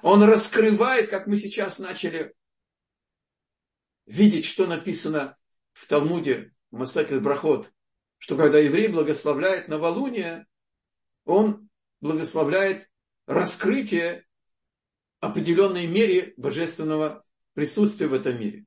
Он 0.02 0.22
раскрывает, 0.22 1.10
как 1.10 1.26
мы 1.26 1.38
сейчас 1.38 1.78
начали 1.78 2.34
видеть, 4.06 4.44
что 4.44 4.66
написано 4.66 5.36
в 5.72 5.86
Талмуде 5.86 6.54
Масакель 6.70 7.20
Брахот, 7.20 7.72
что 8.18 8.36
когда 8.36 8.58
еврей 8.58 8.88
благословляет 8.88 9.68
новолуние, 9.68 10.46
он 11.24 11.68
благословляет 12.00 12.90
раскрытие 13.26 14.26
определенной 15.20 15.86
мере 15.86 16.34
божественного 16.36 17.24
присутствия 17.54 18.06
в 18.06 18.14
этом 18.14 18.38
мире. 18.38 18.64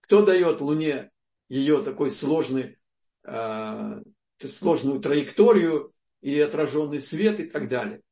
Кто 0.00 0.24
дает 0.24 0.60
Луне 0.60 1.10
ее 1.48 1.82
такой 1.82 2.10
сложный 2.10 2.78
а, 3.24 4.02
сложную 4.42 5.00
траекторию 5.00 5.94
и 6.20 6.38
отраженный 6.40 7.00
свет 7.00 7.40
и 7.40 7.44
так 7.44 7.68
далее. 7.68 8.02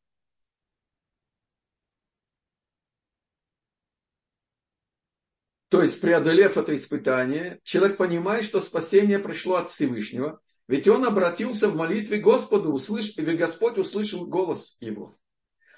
То 5.73 5.81
есть, 5.81 6.03
преодолев 6.03 6.59
это 6.59 6.77
испытание, 6.77 7.59
человек 7.65 7.97
понимает, 7.97 8.45
что 8.45 8.61
спасение 8.61 9.19
пришло 9.19 9.57
от 9.57 9.71
Всевышнего, 9.71 10.39
ведь 10.69 10.87
он 10.87 11.03
обратился 11.07 11.67
в 11.67 11.77
молитве 11.77 12.19
Господу, 12.19 12.73
услыш... 12.73 13.17
и 13.17 13.23
Господь 13.23 13.79
услышал 13.79 14.27
голос 14.27 14.77
его. 14.81 15.15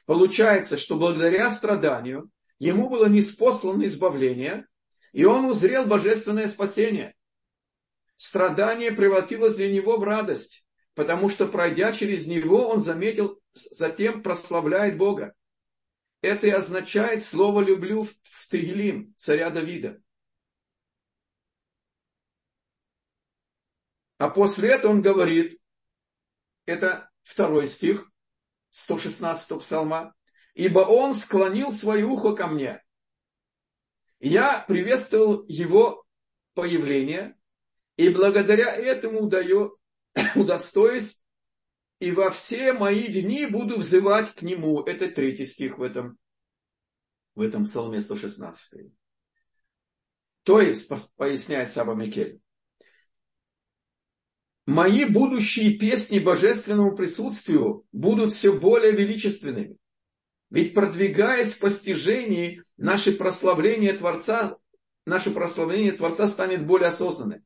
Получается, 0.05 0.79
что 0.79 0.97
благодаря 0.97 1.53
страданию 1.53 2.29
ему 2.59 2.91
было 2.91 3.07
неспослано 3.07 3.85
избавление, 3.85 4.67
и 5.13 5.25
он 5.25 5.45
узрел 5.45 5.87
божественное 5.87 6.49
спасение 6.49 7.15
страдание 8.17 8.91
превратилось 8.91 9.55
для 9.55 9.71
него 9.71 9.97
в 9.99 10.03
радость, 10.03 10.67
потому 10.97 11.29
что, 11.29 11.47
пройдя 11.47 11.93
через 11.93 12.27
него, 12.27 12.67
он 12.67 12.81
заметил, 12.81 13.39
затем 13.53 14.25
прославляет 14.25 14.97
Бога. 14.97 15.35
Это 16.25 16.47
и 16.47 16.51
означает 16.51 17.23
слово 17.23 17.61
«люблю» 17.61 18.05
в 18.05 18.49
Тегелим, 18.49 19.15
царя 19.19 19.51
Давида. 19.51 20.03
А 24.17 24.31
после 24.31 24.71
этого 24.71 24.93
он 24.93 25.03
говорит, 25.03 25.61
это 26.65 27.11
второй 27.25 27.69
стих 27.69 28.11
116 28.71 29.61
псалма, 29.61 30.15
«Ибо 30.55 30.79
он 30.79 31.13
склонил 31.13 31.71
свое 31.71 32.07
ухо 32.07 32.35
ко 32.35 32.47
мне». 32.47 32.83
Я 34.19 34.65
приветствовал 34.67 35.45
его 35.47 36.07
появление, 36.55 37.39
и 37.99 38.09
благодаря 38.09 38.75
этому 38.75 39.21
удаю, 39.21 39.79
удостоюсь, 40.37 41.23
и 42.05 42.11
во 42.11 42.31
все 42.31 42.75
мои 42.75 43.09
дни 43.09 43.47
буду 43.47 43.79
взывать 43.79 44.35
к 44.35 44.43
нему. 44.43 44.83
Это 44.83 45.09
третий 45.09 45.47
стих 45.47 45.79
в 45.79 45.83
этом, 45.83 46.19
в 47.35 47.41
этом 47.41 47.65
псалме 47.65 47.99
116. 47.99 48.93
То 50.43 50.61
есть, 50.61 50.91
поясняет 51.17 51.71
Саба 51.71 51.95
Микель, 51.95 52.43
мои 54.67 55.07
будущие 55.07 55.79
песни 55.79 56.19
божественному 56.19 56.95
присутствию 56.95 57.87
будут 57.91 58.33
все 58.33 58.53
более 58.53 58.93
величественными. 58.93 59.79
Ведь 60.51 60.75
продвигаясь 60.75 61.55
в 61.55 61.59
постижении, 61.61 62.63
наше 62.77 63.13
прославление 63.13 63.95
Творца, 63.95 64.59
наше 65.07 65.31
прославление 65.31 65.93
Творца 65.93 66.27
станет 66.27 66.67
более 66.67 66.89
осознанным. 66.89 67.43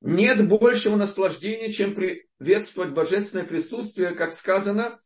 Нет 0.00 0.46
большего 0.46 0.96
наслаждения, 0.96 1.72
чем 1.72 1.94
приветствовать 1.94 2.92
божественное 2.92 3.46
присутствие, 3.46 4.14
как 4.14 4.32
сказано, 4.32 5.00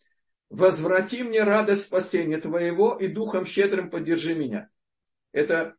«Возврати 0.48 1.22
мне 1.22 1.44
радость 1.44 1.84
спасения 1.84 2.38
Твоего 2.38 2.96
и 2.96 3.06
Духом 3.06 3.46
щедрым 3.46 3.88
поддержи 3.88 4.34
меня». 4.34 4.68
Это 5.32 5.76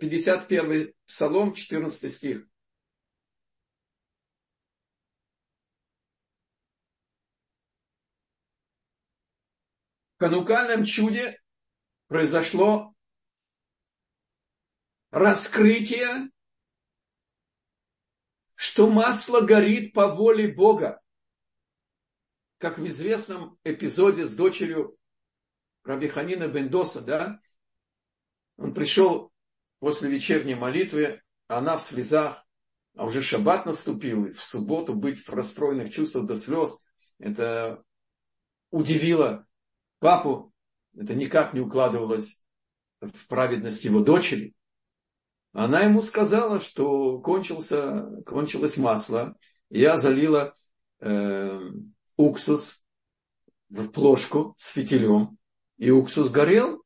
51 0.00 0.92
Псалом, 1.06 1.54
14 1.54 2.12
стих. 2.12 2.46
В 10.16 10.18
канукальном 10.18 10.84
чуде 10.84 11.40
произошло 12.08 12.94
раскрытие 15.10 16.30
что 18.62 18.88
масло 18.88 19.40
горит 19.40 19.92
по 19.92 20.06
воле 20.06 20.46
Бога. 20.46 21.02
Как 22.58 22.78
в 22.78 22.86
известном 22.86 23.58
эпизоде 23.64 24.24
с 24.24 24.36
дочерью 24.36 24.96
Рабиханина 25.82 26.46
Бендоса, 26.46 27.00
да? 27.00 27.40
Он 28.58 28.72
пришел 28.72 29.32
после 29.80 30.10
вечерней 30.10 30.54
молитвы, 30.54 31.22
она 31.48 31.76
в 31.76 31.82
слезах, 31.82 32.46
а 32.94 33.06
уже 33.06 33.20
шаббат 33.20 33.66
наступил, 33.66 34.26
и 34.26 34.32
в 34.32 34.40
субботу 34.40 34.94
быть 34.94 35.18
в 35.18 35.28
расстроенных 35.30 35.92
чувствах 35.92 36.26
до 36.26 36.36
слез, 36.36 36.84
это 37.18 37.82
удивило 38.70 39.44
папу, 39.98 40.54
это 40.96 41.16
никак 41.16 41.52
не 41.52 41.58
укладывалось 41.58 42.44
в 43.00 43.26
праведность 43.26 43.84
его 43.84 44.04
дочери. 44.04 44.54
Она 45.52 45.80
ему 45.80 46.02
сказала, 46.02 46.60
что 46.60 47.20
кончился, 47.20 48.06
кончилось 48.24 48.78
масло. 48.78 49.36
Я 49.68 49.96
залила 49.98 50.54
э, 51.00 51.60
уксус 52.16 52.86
в 53.68 53.88
плошку 53.88 54.54
с 54.58 54.72
фитилем. 54.72 55.38
И 55.76 55.90
уксус 55.90 56.30
горел. 56.30 56.82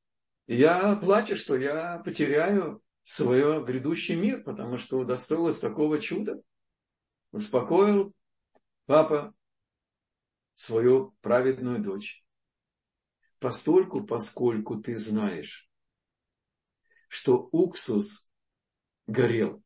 И 0.47 0.57
я 0.57 0.97
плачу, 0.97 1.37
что 1.37 1.57
я 1.57 2.01
потеряю 2.05 2.83
свой 3.03 3.65
грядущий 3.65 4.17
мир, 4.17 4.43
потому 4.43 4.79
что 4.79 4.99
удостоилась 4.99 5.61
такого 5.61 6.01
чуда. 6.01 6.41
Успокоил 7.31 8.13
папа 8.87 9.33
свою 10.55 11.15
праведную 11.21 11.81
дочь. 11.81 12.25
Постольку, 13.39 14.05
поскольку 14.05 14.81
ты 14.81 14.97
знаешь, 14.97 15.69
что 17.09 17.49
уксус 17.53 18.26
горел. 19.07 19.63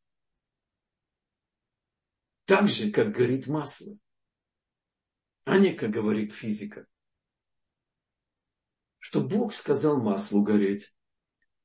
Так 2.45 2.67
же, 2.67 2.91
как 2.91 3.11
горит 3.11 3.47
масло. 3.47 3.97
А 5.45 5.57
не, 5.57 5.73
как 5.73 5.91
говорит 5.91 6.33
физика. 6.33 6.87
Что 8.99 9.21
Бог 9.21 9.53
сказал 9.53 10.01
маслу 10.01 10.43
гореть. 10.43 10.93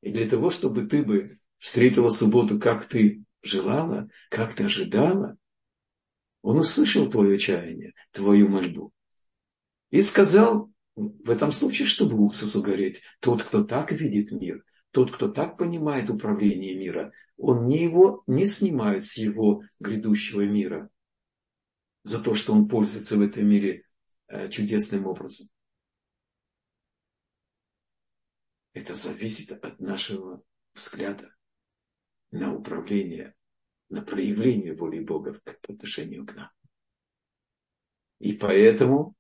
И 0.01 0.13
для 0.13 0.29
того, 0.29 0.51
чтобы 0.51 0.87
ты 0.87 1.05
бы 1.05 1.39
встретила 1.59 2.09
субботу, 2.09 2.59
как 2.59 2.87
ты 2.87 3.25
желала, 3.43 4.09
как 4.31 4.55
ты 4.55 4.65
ожидала, 4.65 5.37
Он 6.43 6.59
услышал 6.59 7.11
твое 7.11 7.39
чаяние, 7.39 7.95
твою 8.13 8.49
мольбу. 8.49 8.93
И 9.91 10.01
сказал, 10.03 10.71
в 10.95 11.31
этом 11.31 11.53
случае, 11.53 11.87
чтобы 11.87 12.19
уксусу 12.19 12.63
гореть, 12.63 13.03
тот, 13.21 13.43
кто 13.43 13.63
так 13.65 13.93
видит 13.93 14.33
мир, 14.33 14.65
тот, 14.97 15.15
кто 15.15 15.29
так 15.29 15.59
понимает 15.59 16.09
управление 16.09 16.75
мира, 16.75 17.13
он 17.37 17.67
не 17.67 17.83
его 17.83 18.23
не 18.27 18.47
снимает 18.47 19.05
с 19.05 19.19
его 19.19 19.63
грядущего 19.79 20.47
мира 20.47 20.89
за 22.03 22.25
то, 22.25 22.35
что 22.35 22.55
он 22.55 22.67
пользуется 22.67 23.19
в 23.19 23.21
этом 23.21 23.47
мире 23.47 23.85
э, 24.29 24.49
чудесным 24.49 25.07
образом. 25.07 25.49
Это 28.73 28.95
зависит 28.95 29.51
от 29.63 29.79
нашего 29.81 30.43
взгляда 30.73 31.29
на 32.31 32.55
управление, 32.55 33.35
на 33.91 34.01
проявление 34.01 34.75
воли 34.75 35.01
Бога 35.01 35.39
по 35.45 35.75
отношению 35.75 36.25
к 36.25 36.35
нам. 36.35 36.51
И 38.19 38.33
поэтому 38.33 39.15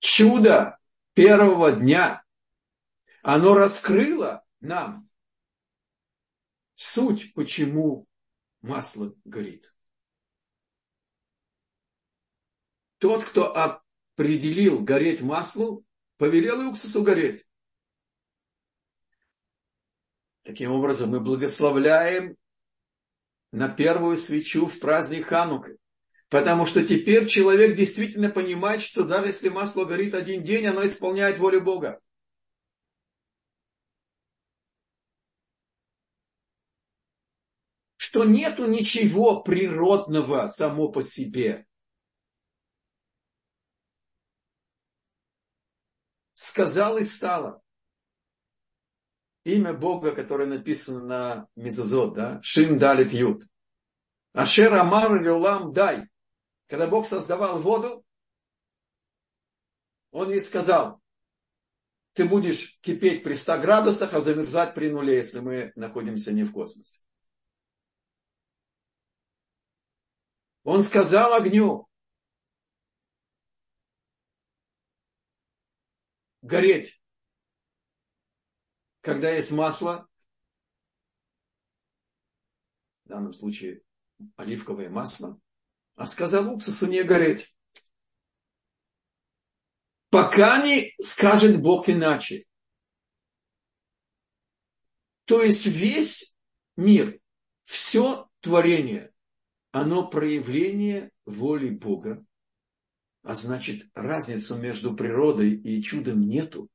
чудо 0.00 0.78
первого 1.14 1.72
дня, 1.72 2.22
оно 3.22 3.54
раскрыло 3.54 4.44
нам 4.60 5.08
суть, 6.74 7.32
почему 7.34 8.06
масло 8.60 9.14
горит. 9.24 9.74
Тот, 12.98 13.24
кто 13.24 13.54
определил 13.56 14.80
гореть 14.80 15.22
маслу, 15.22 15.84
повелел 16.16 16.62
и 16.62 16.66
уксусу 16.66 17.02
гореть. 17.02 17.46
Таким 20.42 20.72
образом, 20.72 21.10
мы 21.10 21.20
благословляем 21.20 22.36
на 23.52 23.68
первую 23.68 24.16
свечу 24.16 24.66
в 24.66 24.78
праздник 24.80 25.26
Ханука. 25.26 25.76
Потому 26.28 26.66
что 26.66 26.86
теперь 26.86 27.26
человек 27.26 27.76
действительно 27.76 28.28
понимает, 28.28 28.82
что 28.82 29.04
даже 29.04 29.28
если 29.28 29.48
масло 29.48 29.84
горит 29.84 30.14
один 30.14 30.42
день, 30.42 30.66
оно 30.66 30.84
исполняет 30.84 31.38
волю 31.38 31.62
Бога. 31.62 32.00
Что 38.08 38.24
нету 38.24 38.66
ничего 38.66 39.42
природного 39.42 40.46
само 40.48 40.90
по 40.90 41.02
себе. 41.02 41.66
Сказал 46.32 46.96
и 46.96 47.04
стало. 47.04 47.62
Имя 49.44 49.74
Бога, 49.74 50.14
которое 50.14 50.46
написано 50.46 51.04
на 51.04 51.48
Мезозот, 51.54 52.14
да? 52.14 52.40
Шин 52.40 52.78
далит 52.78 53.12
ют. 53.12 53.46
Ашер 54.32 54.72
амар 54.72 55.22
леулам 55.22 55.74
дай. 55.74 56.08
Когда 56.66 56.86
Бог 56.86 57.06
создавал 57.06 57.60
воду, 57.60 58.06
Он 60.12 60.30
ей 60.30 60.40
сказал, 60.40 61.02
ты 62.14 62.24
будешь 62.24 62.78
кипеть 62.80 63.22
при 63.22 63.34
100 63.34 63.58
градусах, 63.58 64.14
а 64.14 64.20
замерзать 64.20 64.74
при 64.74 64.88
нуле, 64.88 65.16
если 65.16 65.40
мы 65.40 65.72
находимся 65.76 66.32
не 66.32 66.44
в 66.44 66.52
космосе. 66.52 67.02
Он 70.70 70.82
сказал 70.82 71.32
огню, 71.32 71.88
гореть, 76.42 77.02
когда 79.00 79.30
есть 79.30 79.50
масло, 79.50 80.06
в 83.04 83.08
данном 83.08 83.32
случае 83.32 83.82
оливковое 84.36 84.90
масло, 84.90 85.40
а 85.94 86.06
сказал 86.06 86.52
уксусу 86.52 86.86
не 86.86 87.02
гореть. 87.02 87.56
Пока 90.10 90.62
не 90.62 90.94
скажет 91.00 91.62
Бог 91.62 91.88
иначе. 91.88 92.44
То 95.24 95.42
есть 95.42 95.64
весь 95.64 96.36
мир, 96.76 97.18
все 97.62 98.28
творение 98.40 99.14
оно 99.80 100.08
проявление 100.08 101.10
воли 101.24 101.70
Бога, 101.70 102.24
а 103.22 103.34
значит 103.34 103.88
разницу 103.94 104.56
между 104.56 104.94
природой 104.94 105.54
и 105.54 105.82
чудом 105.82 106.26
нету. 106.26 106.68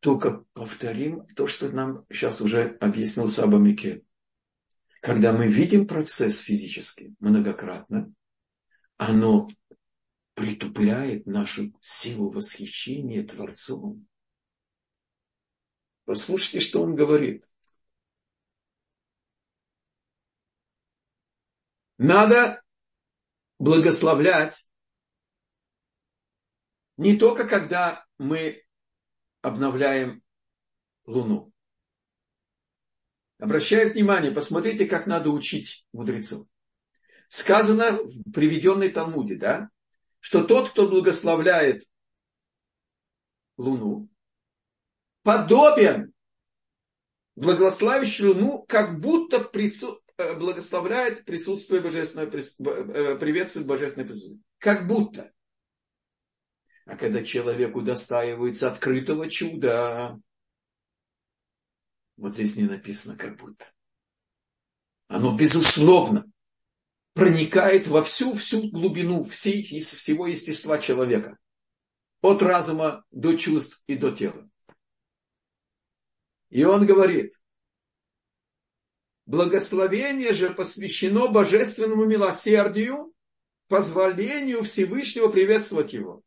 Только 0.00 0.44
повторим 0.52 1.26
то, 1.36 1.46
что 1.46 1.68
нам 1.70 2.04
сейчас 2.10 2.40
уже 2.40 2.76
объяснил 2.80 3.28
Саба 3.28 3.58
Мике. 3.58 4.02
Когда 5.00 5.32
мы 5.32 5.46
видим 5.46 5.86
процесс 5.86 6.38
физический 6.38 7.14
многократно, 7.20 8.12
оно 8.96 9.48
притупляет 10.34 11.26
нашу 11.26 11.72
силу 11.80 12.30
восхищения 12.30 13.24
Творцом. 13.24 14.06
Послушайте, 16.04 16.60
что 16.60 16.82
он 16.82 16.96
говорит. 16.96 17.48
Надо 22.02 22.60
благословлять 23.60 24.68
не 26.96 27.16
только 27.16 27.46
когда 27.46 28.04
мы 28.18 28.64
обновляем 29.40 30.20
Луну. 31.04 31.52
Обращаю 33.38 33.92
внимание, 33.92 34.32
посмотрите, 34.32 34.86
как 34.86 35.06
надо 35.06 35.30
учить 35.30 35.86
мудрецов. 35.92 36.44
Сказано 37.28 37.92
в 37.92 38.32
приведенной 38.32 38.90
Талмуде, 38.90 39.36
да, 39.36 39.70
что 40.18 40.42
тот, 40.42 40.70
кто 40.70 40.88
благословляет 40.88 41.84
Луну, 43.56 44.08
подобен 45.22 46.12
благословящий 47.36 48.24
Луну, 48.24 48.64
как 48.64 48.98
будто 48.98 49.38
прису... 49.38 50.01
Э, 50.22 50.34
благословляет 50.34 51.24
присутствие 51.24 51.80
божественного, 51.80 52.28
э, 52.28 53.18
приветствует 53.18 53.66
божественное 53.66 54.06
присутствие. 54.06 54.40
Как 54.58 54.86
будто. 54.86 55.32
А 56.86 56.96
когда 56.96 57.22
человеку 57.22 57.82
достаивается 57.82 58.70
открытого 58.70 59.28
чуда, 59.28 60.20
вот 62.16 62.34
здесь 62.34 62.56
не 62.56 62.64
написано 62.64 63.16
как 63.16 63.36
будто. 63.36 63.66
Оно 65.08 65.36
безусловно 65.36 66.30
проникает 67.14 67.86
во 67.86 68.02
всю, 68.02 68.34
всю 68.34 68.70
глубину 68.70 69.24
всей, 69.24 69.62
всего 69.62 70.26
естества 70.26 70.78
человека. 70.78 71.38
От 72.20 72.42
разума 72.42 73.04
до 73.10 73.36
чувств 73.36 73.82
и 73.86 73.96
до 73.96 74.12
тела. 74.12 74.48
И 76.50 76.64
он 76.64 76.86
говорит, 76.86 77.32
благословение 79.26 80.32
же 80.32 80.50
посвящено 80.50 81.28
божественному 81.28 82.04
милосердию, 82.04 83.14
позволению 83.68 84.62
Всевышнего 84.62 85.28
приветствовать 85.28 85.92
его. 85.92 86.22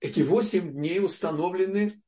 Эти 0.00 0.20
восемь 0.20 0.72
дней 0.72 1.00
установлены 1.04 2.00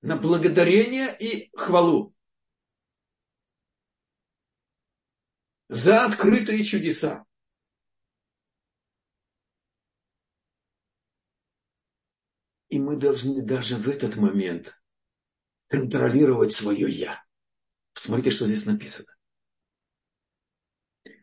на 0.00 0.16
благодарение 0.16 1.16
и 1.18 1.50
хвалу. 1.56 2.14
За 5.68 6.06
открытые 6.06 6.62
чудеса. 6.64 7.27
И 12.68 12.78
мы 12.78 12.96
должны 12.96 13.42
даже 13.42 13.76
в 13.76 13.88
этот 13.88 14.16
момент 14.16 14.80
контролировать 15.68 16.52
свое 16.52 16.88
«я». 16.90 17.24
Посмотрите, 17.94 18.30
что 18.30 18.46
здесь 18.46 18.66
написано. 18.66 19.08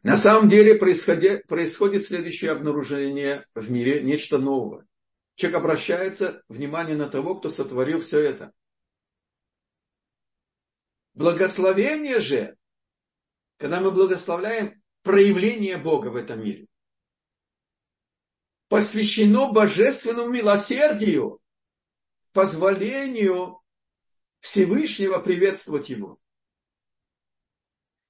На 0.03 0.17
самом 0.17 0.49
деле 0.49 0.75
происходит, 0.75 2.05
следующее 2.05 2.51
обнаружение 2.51 3.47
в 3.55 3.71
мире, 3.71 4.03
нечто 4.03 4.37
новое. 4.37 4.85
Человек 5.35 5.59
обращается 5.59 6.43
внимание 6.47 6.95
на 6.95 7.09
того, 7.09 7.35
кто 7.35 7.49
сотворил 7.49 7.99
все 7.99 8.19
это. 8.19 8.53
Благословение 11.13 12.19
же, 12.19 12.55
когда 13.57 13.81
мы 13.81 13.91
благословляем 13.91 14.81
проявление 15.01 15.77
Бога 15.77 16.09
в 16.09 16.17
этом 16.17 16.43
мире, 16.43 16.67
посвящено 18.75 19.53
божественному 19.53 20.31
милосердию, 20.31 21.39
позволению 22.33 23.61
Всевышнего 24.39 25.19
приветствовать 25.19 25.87
Его. 25.87 26.19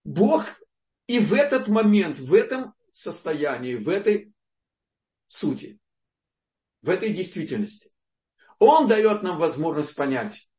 Бог 0.04 0.60
и 1.06 1.20
в 1.20 1.34
этот 1.34 1.68
момент, 1.68 2.18
в 2.18 2.34
этом 2.34 2.74
состоянии, 2.92 3.76
в 3.76 3.88
этой 3.90 4.34
сути, 5.28 5.78
в 6.82 6.90
этой 6.90 7.14
действительности, 7.14 7.92
Он 8.58 8.88
дает 8.88 9.22
нам 9.22 9.38
возможность 9.38 9.96
понять, 9.96 10.50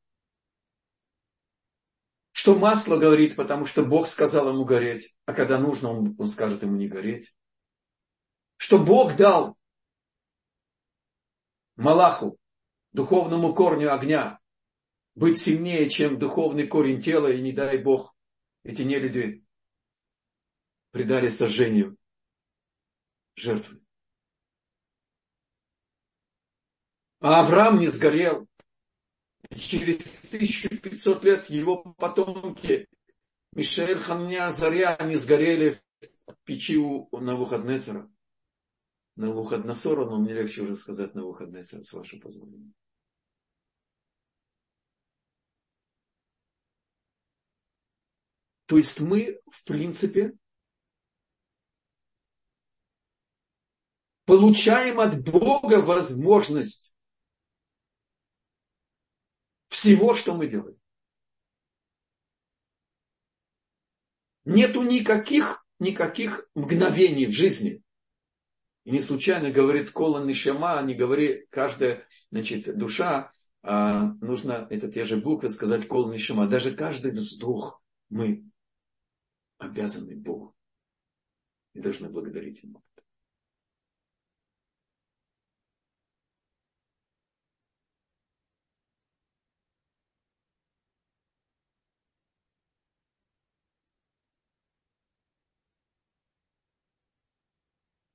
что 2.31 2.55
масло 2.55 2.97
горит, 2.97 3.35
потому 3.35 3.67
что 3.67 3.85
Бог 3.85 4.07
сказал 4.07 4.51
ему 4.51 4.65
гореть, 4.65 5.17
а 5.25 5.33
когда 5.33 5.59
нужно, 5.59 5.91
он, 5.91 6.15
он 6.17 6.29
скажет 6.29 6.63
ему 6.63 6.77
не 6.77 6.87
гореть. 6.87 7.35
Что 8.57 8.79
Бог 8.79 9.17
дал 9.17 9.57
Малаху, 11.77 12.39
духовному 12.93 13.55
корню 13.55 13.93
огня, 13.93 14.41
быть 15.15 15.39
сильнее, 15.39 15.89
чем 15.89 16.19
духовный 16.19 16.67
корень 16.67 17.01
тела, 17.01 17.29
и 17.29 17.41
не 17.41 17.53
дай 17.53 17.79
Бог, 17.79 18.15
эти 18.65 18.83
нелюди 18.83 19.45
предали 20.91 21.29
сожжению 21.29 21.97
жертвы. 23.35 23.81
А 27.21 27.41
Авраам 27.41 27.79
не 27.79 27.89
сгорел. 27.89 28.47
Через 29.55 30.25
1500 30.29 31.25
лет 31.25 31.51
его 31.51 31.83
потомки 31.95 32.89
Мишель 33.53 33.97
Ханя 33.97 34.53
Заря 34.53 34.99
не 35.05 35.17
сгорели 35.17 35.81
в 36.27 36.35
печи 36.45 36.77
у 36.77 37.09
Навуходнецера. 37.13 38.11
Навуходносора, 39.17 40.05
но 40.05 40.19
мне 40.19 40.35
легче 40.35 40.63
уже 40.63 40.77
сказать 40.77 41.15
Навуходнецера, 41.15 41.83
с 41.83 41.93
вашего 41.93 42.21
позволения. 42.21 42.73
То 48.67 48.77
есть 48.77 49.01
мы, 49.01 49.41
в 49.51 49.65
принципе, 49.65 50.37
получаем 54.27 55.01
от 55.01 55.23
Бога 55.23 55.81
возможность 55.81 56.95
всего, 59.69 60.15
что 60.15 60.35
мы 60.35 60.49
делаем. 60.49 60.79
Нету 64.45 64.83
никаких, 64.83 65.67
никаких 65.79 66.49
мгновений 66.55 67.27
в 67.27 67.33
жизни. 67.33 67.83
И 68.87 68.93
не 68.93 69.01
случайно 69.01 69.51
говорит 69.51 69.91
Кола 69.91 70.25
Нишама, 70.25 70.81
не 70.81 70.95
говори 70.95 71.45
каждая 71.51 72.07
значит, 72.31 72.79
душа, 72.79 73.33
а 73.61 74.13
нужно, 74.21 74.69
это 74.71 74.87
те 74.89 75.05
же 75.05 75.17
буквы 75.17 75.49
сказать 75.49 75.89
Кола 75.89 76.13
Нишама. 76.13 76.47
Даже 76.47 76.71
каждый 76.71 77.11
вздох 77.11 77.83
мы 78.11 78.45
обязаны 79.59 80.15
Богу 80.15 80.55
и 81.75 81.81
должны 81.81 82.09
благодарить 82.09 82.63
Ему. 82.63 82.81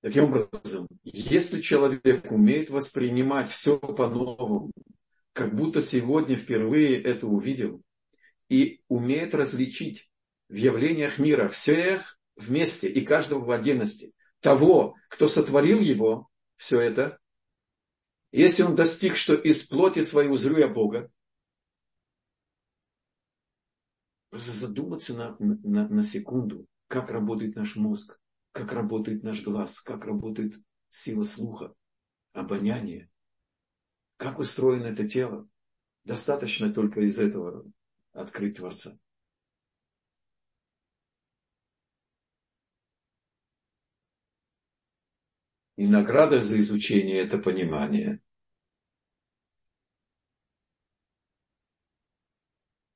Таким 0.02 0.26
образом, 0.26 0.88
если 1.04 1.62
человек 1.62 2.32
умеет 2.32 2.72
воспринимать 2.72 3.50
все 3.50 3.78
по-новому, 3.78 4.72
как 5.34 5.56
будто 5.56 5.82
сегодня 5.82 6.36
впервые 6.36 7.00
это 7.02 7.28
увидел, 7.28 7.84
и 8.50 8.82
умеет 8.88 9.36
различить 9.36 10.10
в 10.50 10.56
явлениях 10.56 11.20
мира 11.20 11.48
всех 11.48 12.20
вместе 12.36 12.90
и 12.90 13.06
каждого 13.06 13.46
в 13.46 13.52
отдельности, 13.52 14.14
того, 14.40 14.96
кто 15.08 15.28
сотворил 15.28 15.80
его, 15.80 16.28
все 16.58 16.82
это, 16.82 17.20
если 18.32 18.64
он 18.64 18.76
достиг, 18.76 19.16
что 19.16 19.36
из 19.36 19.68
плоти 19.68 20.02
своей 20.02 20.30
узрю 20.30 20.58
я 20.58 20.68
Бога, 20.68 21.12
просто 24.32 24.52
задуматься 24.52 25.14
на, 25.14 25.36
на, 25.40 25.88
на 25.88 26.04
секунду, 26.04 26.66
как 26.88 27.12
работает 27.12 27.56
наш 27.56 27.76
мозг, 27.76 28.20
как 28.52 28.74
работает 28.74 29.24
наш 29.24 29.44
глаз, 29.44 29.80
как 29.80 30.06
работает 30.06 30.56
сила 30.90 31.24
слуха, 31.24 31.74
обоняние, 32.34 33.10
как 34.18 34.40
устроено 34.40 34.88
это 34.88 35.08
тело. 35.08 35.48
Достаточно 36.04 36.74
только 36.74 37.02
из 37.02 37.20
этого 37.20 37.72
открыть 38.12 38.58
Творца. 38.58 38.98
И 45.78 45.88
награда 45.88 46.40
за 46.40 46.60
изучение– 46.60 47.18
это 47.18 47.38
понимание. 47.38 48.22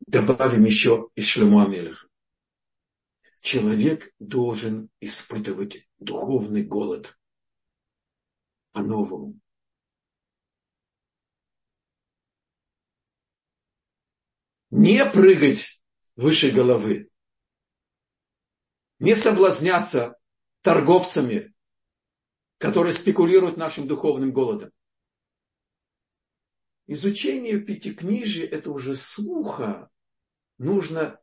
Добавим 0.06 0.66
еще 0.66 1.10
из 1.16 1.26
Шлему 1.26 1.62
Амелеха 1.62 2.08
человек 3.46 4.12
должен 4.18 4.90
испытывать 5.00 5.88
духовный 6.00 6.64
голод 6.64 7.16
по-новому. 8.72 9.40
Не 14.72 15.06
прыгать 15.06 15.80
выше 16.16 16.50
головы, 16.50 17.12
не 18.98 19.16
соблазняться 19.16 20.18
торговцами, 20.62 21.54
которые 22.58 22.94
спекулируют 22.94 23.58
нашим 23.58 23.88
духовным 23.88 24.34
голодом. 24.34 24.72
Изучение 26.88 27.60
пятикнижия– 27.60 28.48
это 28.52 28.72
уже 28.72 28.96
слуха. 28.96 29.92
Нужно 30.58 31.22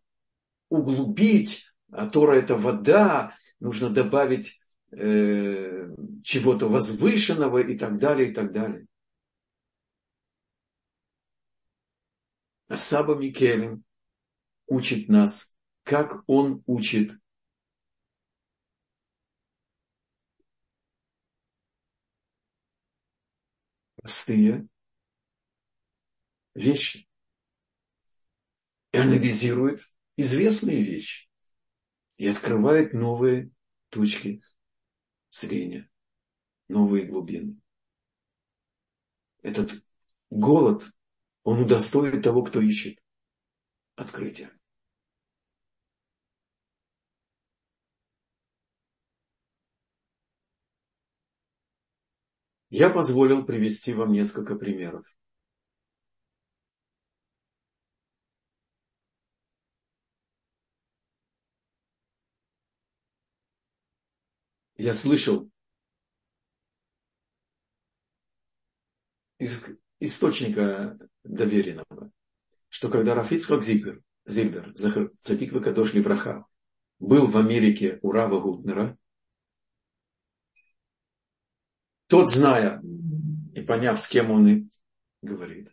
углубить 0.68 1.71
а 1.92 2.08
Тора 2.08 2.36
это 2.36 2.56
вода, 2.56 3.36
нужно 3.60 3.90
добавить 3.90 4.60
э, 4.92 5.88
чего-то 6.24 6.68
возвышенного 6.68 7.58
и 7.58 7.76
так 7.76 7.98
далее, 7.98 8.30
и 8.30 8.34
так 8.34 8.52
далее. 8.52 8.86
А 12.68 12.78
Саба 12.78 13.14
Микелем 13.14 13.84
учит 14.66 15.10
нас, 15.10 15.54
как 15.82 16.24
он 16.26 16.62
учит. 16.66 17.12
Простые 23.96 24.66
вещи. 26.54 27.06
И 28.92 28.96
анализирует 28.96 29.80
известные 30.16 30.82
вещи 30.82 31.31
и 32.16 32.28
открывает 32.28 32.92
новые 32.92 33.50
точки 33.88 34.42
зрения, 35.30 35.90
новые 36.68 37.06
глубины. 37.06 37.60
Этот 39.42 39.84
голод, 40.30 40.84
он 41.42 41.60
удостоит 41.60 42.22
того, 42.22 42.42
кто 42.42 42.60
ищет 42.60 43.02
открытия. 43.96 44.50
Я 52.70 52.88
позволил 52.88 53.44
привести 53.44 53.92
вам 53.92 54.12
несколько 54.12 54.56
примеров. 54.56 55.06
Я 64.82 64.94
слышал 64.94 65.48
из 69.38 69.64
источника 70.00 70.98
доверенного, 71.22 72.10
что 72.68 72.90
когда 72.90 73.14
Рафицхак 73.14 73.62
Зильбер, 73.62 74.02
Зильбер 74.24 74.74
Цадик 75.20 75.52
Вакадош 75.52 75.94
Левраха, 75.94 76.46
был 76.98 77.28
в 77.28 77.36
Америке 77.36 78.00
у 78.02 78.10
Рава 78.10 78.40
Гутнера, 78.40 78.98
тот, 82.08 82.28
зная 82.28 82.82
и 83.54 83.62
поняв, 83.62 84.00
с 84.00 84.08
кем 84.08 84.32
он 84.32 84.48
и 84.48 84.68
говорит, 85.22 85.72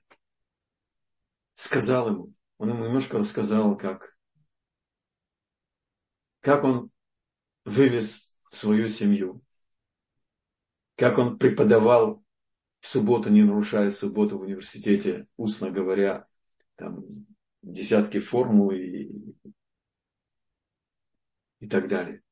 сказал 1.55 2.11
ему, 2.11 2.33
он 2.59 2.69
ему 2.69 2.85
немножко 2.85 3.17
рассказал, 3.17 3.75
как, 3.75 4.15
как 6.41 6.63
он 6.63 6.91
вывез 7.65 8.28
свою 8.49 8.87
семью, 8.87 9.41
как 10.95 11.17
он 11.17 11.37
преподавал 11.37 12.23
в 12.79 12.87
субботу, 12.87 13.29
не 13.29 13.43
нарушая 13.43 13.91
субботу 13.91 14.37
в 14.37 14.41
университете, 14.41 15.27
устно 15.37 15.71
говоря, 15.71 16.27
там, 16.75 17.25
десятки 17.61 18.19
формул 18.19 18.71
и, 18.71 19.09
и 21.59 21.67
так 21.67 21.87
далее. 21.87 22.23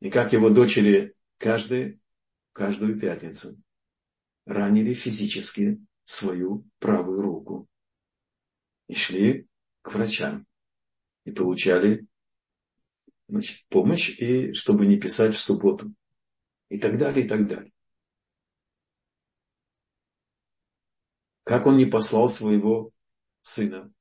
И 0.00 0.10
как 0.10 0.32
его 0.32 0.50
дочери 0.50 1.14
каждый 1.38 2.00
каждую 2.52 2.98
пятницу 2.98 3.60
ранили 4.44 4.92
физически 4.94 5.80
свою 6.04 6.68
правую 6.78 7.22
руку 7.22 7.68
и 8.88 8.94
шли 8.94 9.48
к 9.80 9.94
врачам 9.94 10.46
и 11.24 11.32
получали 11.32 12.06
значит, 13.32 13.66
помощь, 13.68 14.18
и 14.20 14.52
чтобы 14.52 14.86
не 14.86 14.98
писать 14.98 15.34
в 15.34 15.40
субботу. 15.40 15.92
И 16.68 16.78
так 16.78 16.98
далее, 16.98 17.24
и 17.24 17.28
так 17.28 17.46
далее. 17.48 17.72
Как 21.44 21.66
он 21.66 21.76
не 21.76 21.86
послал 21.86 22.28
своего 22.28 22.92
сына? 23.40 23.92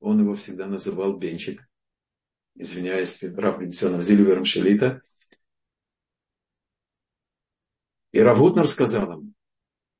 Он 0.00 0.20
его 0.20 0.34
всегда 0.34 0.66
называл 0.66 1.16
Бенчик, 1.16 1.68
извиняюсь 2.54 3.14
перед 3.14 3.36
Раф 3.38 3.60
Зильвером 3.60 4.44
Шелита– 4.44 5.00
И 8.12 8.20
Равутнер 8.20 8.64
рассказал 8.64 9.20
им. 9.20 9.34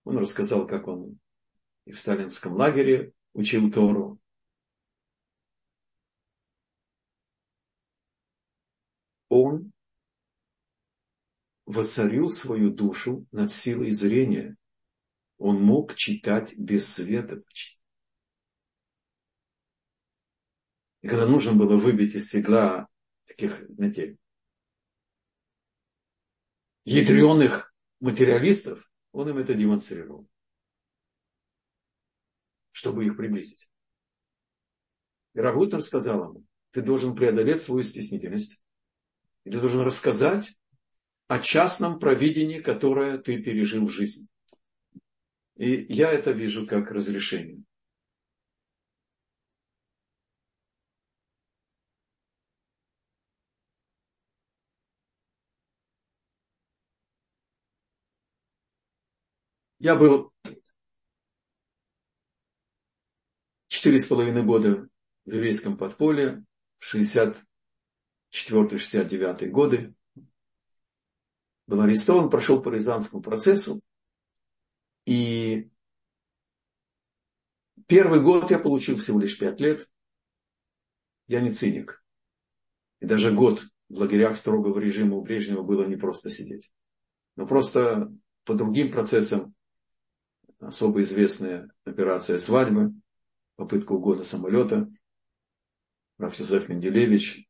Он 0.05 0.18
рассказал, 0.18 0.66
как 0.66 0.88
он 0.88 1.18
и 1.85 1.92
в 1.92 2.01
сталинском 2.01 2.55
лагере 2.55 3.12
учил 3.33 3.71
Тору. 3.71 4.18
Он 9.40 9.72
воцарил 11.64 12.29
свою 12.29 12.70
душу 12.70 13.27
над 13.31 13.53
силой 13.53 13.92
зрения. 13.92 14.57
Он 15.37 15.62
мог 15.62 15.94
читать 15.94 16.59
без 16.59 16.92
света 16.92 17.37
почти. 17.37 17.79
И 21.03 21.09
когда 21.09 21.27
нужно 21.27 21.53
было 21.53 21.77
выбить 21.77 22.16
из 22.16 22.29
седла 22.29 22.88
таких, 23.27 23.70
знаете, 23.70 24.18
ядреных 26.85 27.72
материалистов, 28.01 28.90
он 29.12 29.29
им 29.29 29.38
это 29.38 29.55
демонстрировал, 29.55 30.29
чтобы 32.72 33.07
их 33.07 33.16
приблизить. 33.16 33.70
И 35.35 35.38
Равутер 35.38 35.81
сказал 35.83 36.31
ему, 36.31 36.46
ты 36.72 36.83
должен 36.83 37.14
преодолеть 37.14 37.62
свою 37.62 37.85
стеснительность, 37.85 38.64
и 39.49 39.51
ты 39.51 39.61
должен 39.61 39.81
рассказать 39.81 40.59
о 41.27 41.39
частном 41.39 41.99
провидении, 41.99 42.61
которое 42.61 43.17
ты 43.17 43.43
пережил 43.43 43.87
в 43.87 43.91
жизни. 43.91 44.29
И 45.57 45.87
я 45.89 46.13
это 46.13 46.33
вижу 46.33 46.67
как 46.67 46.91
разрешение. 46.91 47.65
Я 59.79 59.97
был 59.97 60.31
четыре 63.69 63.99
с 63.99 64.07
половиной 64.07 64.43
года 64.43 64.91
в 65.25 65.33
еврейском 65.33 65.79
подполье, 65.79 66.45
64-69 68.33 69.47
годы. 69.47 69.95
Был 71.67 71.81
арестован, 71.83 72.31
прошел 72.31 72.62
по 72.62 72.71
Рязанскому 72.71 73.23
процессу. 73.23 73.81
И 75.05 75.71
первый 77.87 78.23
год 78.23 78.51
я 78.51 78.59
получил 78.59 78.97
всего 78.97 79.21
лишь 79.21 79.38
пять 79.38 79.61
лет. 79.61 79.88
Я 81.27 81.41
не 81.41 81.53
циник. 81.53 82.03
И 83.01 83.07
даже 83.07 83.33
год 83.33 83.64
в 83.88 83.99
лагерях 83.99 84.37
строгого 84.37 84.79
режима 84.79 85.17
у 85.17 85.23
Брежнева 85.23 85.62
было 85.62 85.87
не 85.87 85.97
просто 85.97 86.31
сидеть. 86.31 86.73
Но 87.37 87.47
просто 87.47 88.12
по 88.45 88.55
другим 88.55 88.91
процессам 88.91 89.55
особо 90.59 91.03
известная 91.03 91.71
операция 91.85 92.38
«Свадьба», 92.38 92.93
попытка 93.57 93.93
угона 93.93 94.25
самолета, 94.25 94.91
Раф 96.19 96.38
Менделевич, 96.69 97.48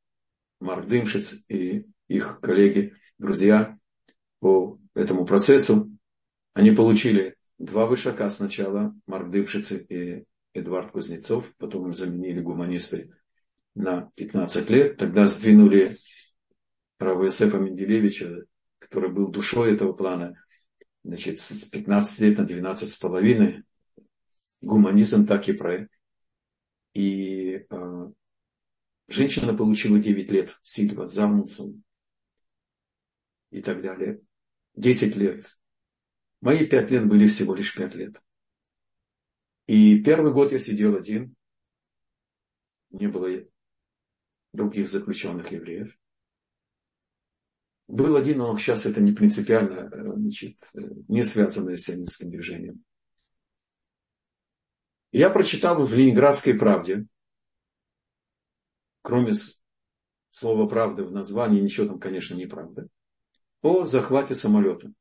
Марк 0.60 0.86
Дымшиц 0.86 1.44
и 1.48 1.86
их 2.08 2.40
коллеги, 2.40 2.94
друзья 3.18 3.78
по 4.40 4.78
этому 4.94 5.24
процессу. 5.24 5.90
Они 6.54 6.70
получили 6.72 7.36
два 7.58 7.86
вышака 7.86 8.28
сначала, 8.30 8.94
Марк 9.06 9.30
Дымшиц 9.30 9.72
и 9.72 10.24
Эдуард 10.54 10.90
Кузнецов, 10.90 11.44
потом 11.58 11.86
им 11.86 11.94
заменили 11.94 12.40
гуманисты 12.40 13.12
на 13.74 14.10
15 14.16 14.70
лет. 14.70 14.96
Тогда 14.96 15.26
сдвинули 15.26 15.96
Рава 16.98 17.24
Юсефа 17.24 17.58
Менделевича, 17.58 18.44
который 18.78 19.12
был 19.12 19.28
душой 19.28 19.74
этого 19.74 19.92
плана, 19.92 20.34
значит, 21.04 21.40
с 21.40 21.64
15 21.70 22.20
лет 22.20 22.38
на 22.38 22.44
12 22.44 22.88
с 22.88 22.96
половиной, 22.96 23.62
гуманизм 24.60 25.26
так 25.26 25.48
и 25.48 25.52
проект. 25.52 25.92
И 26.94 27.66
э, 27.70 28.06
женщина 29.08 29.56
получила 29.56 29.98
9 29.98 30.30
лет, 30.30 30.58
Сильва 30.62 31.08
Замунсом 31.08 31.82
и 33.50 33.60
так 33.62 33.82
далее. 33.82 34.20
10 34.74 35.16
лет. 35.16 35.58
Мои 36.40 36.66
5 36.66 36.90
лет 36.90 37.08
были 37.08 37.26
всего 37.26 37.54
лишь 37.54 37.74
5 37.74 37.94
лет. 37.96 38.22
И 39.66 40.02
первый 40.02 40.32
год 40.32 40.52
я 40.52 40.58
сидел 40.58 40.96
один. 40.96 41.34
Не 42.90 43.08
было 43.08 43.28
других 44.52 44.88
заключенных 44.88 45.50
евреев. 45.52 45.98
Был 47.86 48.16
один, 48.16 48.38
но 48.38 48.56
сейчас 48.58 48.86
это 48.86 49.00
не 49.00 49.12
принципиально, 49.12 49.90
э, 49.90 50.12
значит, 50.16 50.58
э, 50.74 50.80
не 51.08 51.22
связанное 51.22 51.76
с 51.76 51.84
сионистским 51.84 52.30
движением. 52.30 52.84
Я 55.10 55.30
прочитал 55.30 55.84
в 55.84 55.94
Ленинградской 55.94 56.58
правде, 56.58 57.06
кроме 59.08 59.32
слово 60.28 60.68
«правда» 60.68 61.02
в 61.02 61.10
названии, 61.10 61.62
ничего 61.62 61.86
там, 61.86 61.98
конечно, 61.98 62.34
не 62.34 62.44
правда, 62.44 62.88
о 63.62 63.84
захвате 63.84 64.34
самолета. 64.34 64.92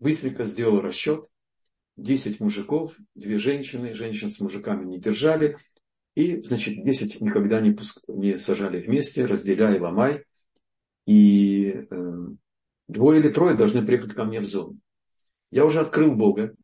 Быстренько 0.00 0.44
сделал 0.44 0.80
расчет. 0.80 1.26
10 1.98 2.40
мужиков, 2.40 2.96
две 3.14 3.36
женщины, 3.36 3.92
женщин 3.92 4.30
с 4.30 4.40
мужиками 4.40 4.86
не 4.86 4.98
держали. 4.98 5.58
И, 6.14 6.42
значит, 6.42 6.82
10 6.82 7.20
никогда 7.20 7.60
не, 7.60 7.72
пуск... 7.72 8.02
не 8.08 8.38
сажали 8.38 8.80
вместе, 8.80 9.26
разделяй, 9.26 9.78
ломай. 9.78 10.24
И 11.06 11.86
э, 11.90 12.12
двое 12.88 13.20
или 13.20 13.28
трое 13.28 13.54
должны 13.54 13.84
приехать 13.84 14.14
ко 14.14 14.24
мне 14.24 14.40
в 14.40 14.46
зону. 14.46 14.78
Я 15.50 15.66
уже 15.66 15.80
открыл 15.80 16.14
Бога. 16.14 16.54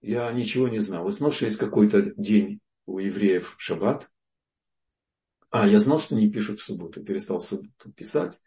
Я 0.00 0.30
ничего 0.30 0.68
не 0.68 0.78
знал. 0.78 1.08
И 1.08 1.12
знал, 1.12 1.32
что 1.32 1.46
есть 1.46 1.58
какой-то 1.58 2.14
день 2.14 2.60
у 2.86 3.00
евреев 3.00 3.56
шаббат. 3.58 4.08
А, 5.52 5.68
я 5.68 5.78
знал, 5.78 6.00
что 6.00 6.14
не 6.14 6.30
пишут 6.30 6.60
в 6.60 6.64
субботу. 6.64 7.04
Перестал 7.04 7.38
в 7.38 7.44
субботу 7.44 7.92
писать. 7.92 8.40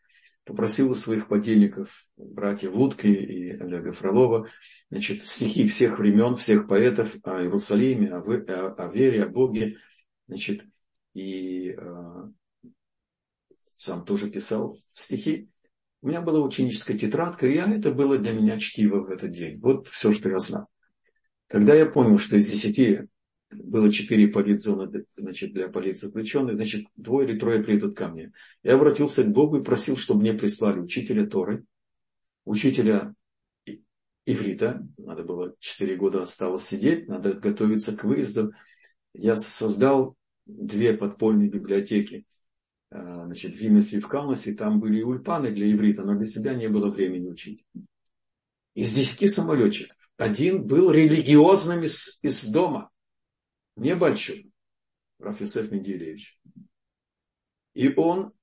Попросил 0.44 0.90
у 0.90 0.96
своих 0.96 1.28
подельников, 1.28 2.08
братьев 2.18 2.74
Лутки 2.74 3.08
и 3.08 3.52
Олега 3.52 3.94
Фролова, 3.94 4.48
значит, 4.92 5.26
стихи 5.26 5.68
всех 5.68 5.98
времен, 5.98 6.36
всех 6.36 6.68
поэтов 6.68 7.16
о 7.24 7.42
Иерусалиме, 7.42 8.12
о, 8.12 8.20
о, 8.20 8.74
о 8.74 8.92
вере, 8.92 9.24
о 9.24 9.30
Боге. 9.30 9.78
Значит, 10.28 10.64
и 11.14 11.76
э, 11.78 12.24
сам 13.62 14.06
тоже 14.06 14.30
писал 14.30 14.78
стихи. 14.94 15.50
У 16.02 16.08
меня 16.08 16.22
была 16.22 16.40
ученическая 16.42 16.98
тетрадка, 16.98 17.48
и 17.48 17.56
это 17.56 17.92
было 17.92 18.18
для 18.18 18.34
меня 18.34 18.60
чтиво 18.60 19.02
в 19.02 19.10
этот 19.10 19.32
день. 19.32 19.60
Вот 19.60 19.88
все, 19.88 20.12
что 20.14 20.30
я 20.30 20.40
знал. 20.40 20.68
Когда 21.48 21.76
я 21.76 21.86
понял, 21.86 22.18
что 22.18 22.36
из 22.36 22.48
десяти 22.48 23.02
было 23.52 23.92
четыре 23.92 24.28
политзоны 24.28 25.06
значит, 25.18 25.54
для 25.54 25.70
политзаключенных, 25.70 26.56
значит, 26.56 26.88
двое 26.96 27.30
или 27.30 27.38
трое 27.38 27.64
придут 27.64 27.98
ко 27.98 28.08
мне. 28.08 28.32
Я 28.64 28.76
обратился 28.76 29.24
к 29.24 29.32
Богу 29.32 29.58
и 29.58 29.64
просил, 29.64 29.98
чтобы 29.98 30.22
мне 30.22 30.34
прислали 30.34 30.80
учителя 30.80 31.26
Торы, 31.26 31.66
учителя 32.44 33.14
иврита, 34.26 34.88
надо 34.98 35.24
было 35.24 35.56
четыре 35.60 35.96
года 35.96 36.24
осталось 36.24 36.66
сидеть, 36.66 37.08
надо 37.08 37.34
готовиться 37.34 37.96
к 37.96 38.04
выезду. 38.04 38.54
Я 39.14 39.38
создал 39.38 40.16
две 40.46 40.94
подпольные 40.94 41.50
библиотеки 41.50 42.26
а, 42.92 43.26
значит, 43.26 43.54
в 43.54 43.58
Вильнюсе 43.58 43.98
и 43.98 44.00
в 44.00 44.08
Калмасе, 44.08 44.54
там 44.54 44.80
были 44.80 45.02
ульпаны 45.02 45.52
для 45.52 45.72
иврита, 45.72 46.04
но 46.04 46.16
для 46.16 46.26
себя 46.26 46.54
не 46.54 46.70
было 46.70 46.90
времени 46.90 47.28
учить. 47.28 47.66
Из 48.74 48.94
десяти 48.94 49.28
самолетчиков 49.28 49.98
один 50.18 50.66
был 50.66 50.92
религиозным 50.92 51.84
из, 51.84 52.20
из 52.22 52.46
дома, 52.46 52.90
небольшим, 53.76 54.52
Рафисеф 55.20 55.72
Менделеевич. 55.72 56.40
И 57.74 57.94
он 57.96 58.34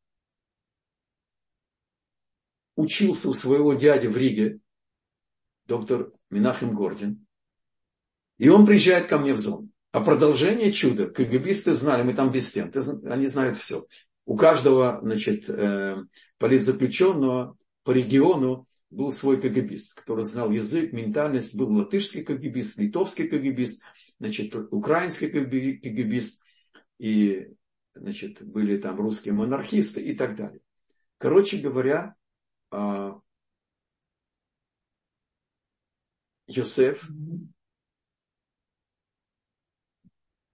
учился 2.77 3.29
у 3.29 3.35
своего 3.35 3.75
дяди 3.75 4.07
в 4.07 4.17
Риге, 4.17 4.61
доктор 5.67 6.13
Минахим 6.31 6.75
Гордин. 6.75 7.27
И 8.39 8.49
он 8.49 8.67
приезжает 8.67 9.07
ко 9.07 9.19
мне 9.19 9.35
в 9.35 9.39
зону. 9.39 9.69
А 9.93 10.01
продолжение 10.01 10.73
чуда, 10.73 11.09
КГБисты 11.09 11.73
знали, 11.73 12.03
мы 12.03 12.15
там 12.15 12.33
без 12.33 12.49
стен, 12.49 12.73
они 13.05 13.27
знают 13.27 13.59
все. 13.59 13.85
У 14.25 14.37
каждого, 14.37 15.01
значит, 15.03 15.51
э, 15.51 15.99
политзаключенного 16.39 17.57
по 17.85 17.91
региону 17.91 18.67
был 18.89 19.13
свой 19.13 19.41
КГБист, 19.41 19.95
который 19.95 20.25
знал 20.25 20.51
язык, 20.51 20.93
ментальность, 20.93 21.57
был 21.57 21.71
латышский 21.73 22.23
КГБист, 22.23 22.79
литовский 22.79 23.29
КГБист, 23.29 23.83
значит, 24.23 24.55
украинский 24.55 25.29
КГБист, 25.29 26.45
и, 26.99 27.49
значит, 27.93 28.41
были 28.41 28.79
там 28.79 29.01
русские 29.01 29.35
монархисты 29.35 30.01
и 30.01 30.15
так 30.15 30.37
далее. 30.37 30.61
Короче 31.19 31.59
говоря, 31.59 32.15
а, 32.71 33.21
Йосеф 36.47 37.11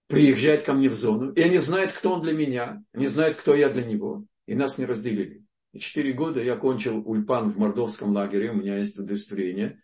приезжает 0.07 0.63
ко 0.63 0.73
мне 0.73 0.89
в 0.89 0.93
зону, 0.93 1.31
и 1.33 1.41
они 1.41 1.59
знают, 1.59 1.91
кто 1.91 2.13
он 2.13 2.23
для 2.23 2.33
меня, 2.33 2.83
они 2.91 3.05
знают, 3.05 3.37
кто 3.37 3.53
я 3.53 3.69
для 3.69 3.83
него, 3.83 4.25
и 4.47 4.55
нас 4.55 4.79
не 4.79 4.85
разделили. 4.85 5.45
И 5.73 5.79
четыре 5.79 6.13
года 6.13 6.41
я 6.41 6.55
кончил 6.55 7.07
ульпан 7.07 7.51
в 7.51 7.59
мордовском 7.59 8.13
лагере, 8.13 8.49
у 8.49 8.55
меня 8.55 8.77
есть 8.77 8.97
удостоверение. 8.97 9.79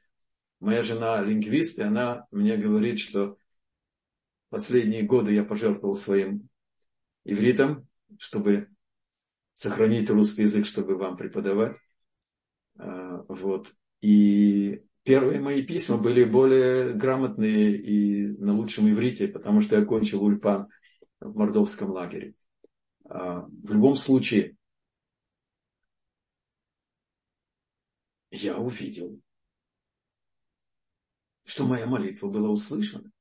Моя 0.59 0.81
жена 0.81 1.21
лингвист, 1.21 1.77
и 1.77 1.83
она 1.83 2.25
мне 2.31 2.57
говорит, 2.57 2.97
что 2.99 3.37
последние 4.49 5.03
годы 5.03 5.33
я 5.33 5.43
пожертвовал 5.43 5.95
своим 5.95 6.49
ивритом, 7.23 7.87
чтобы 8.19 8.69
сохранить 9.53 10.09
русский 10.09 10.43
язык, 10.43 10.65
чтобы 10.65 10.97
вам 10.97 11.17
преподавать. 11.17 11.77
А, 12.77 13.23
вот. 13.27 13.73
И 14.01 14.83
первые 15.03 15.39
мои 15.39 15.65
письма 15.65 15.97
были 15.97 16.23
более 16.23 16.93
грамотные 16.93 17.75
и 17.75 18.37
на 18.37 18.53
лучшем 18.53 18.89
иврите, 18.89 19.27
потому 19.27 19.61
что 19.61 19.75
я 19.75 19.81
окончил 19.81 20.23
ульпан 20.23 20.67
в 21.19 21.35
мордовском 21.35 21.89
лагере. 21.89 22.35
А, 23.05 23.41
в 23.41 23.73
любом 23.73 23.95
случае, 23.95 24.55
я 28.31 28.57
увидел, 28.57 29.19
что 31.45 31.65
моя 31.65 31.85
молитва 31.85 32.29
была 32.29 32.49
услышана. 32.49 33.11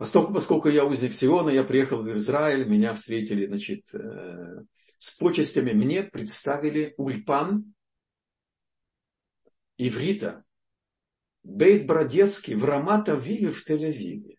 Поскольку, 0.00 0.32
поскольку 0.32 0.68
я 0.70 0.86
узник 0.86 1.12
Сиона, 1.12 1.50
я 1.50 1.62
приехал 1.62 2.02
в 2.02 2.16
Израиль, 2.16 2.66
меня 2.66 2.94
встретили 2.94 3.44
значит, 3.44 3.94
э, 3.94 4.64
с 4.96 5.10
почестями 5.18 5.72
мне 5.72 6.02
представили 6.02 6.94
ульпан 6.96 7.74
иврита 9.76 10.46
Бейт 11.42 11.86
Бродецкий 11.86 12.54
в 12.54 12.64
Рамат-Авиве 12.64 13.50
в 13.50 13.68
Тель-Авиве. 13.68 14.38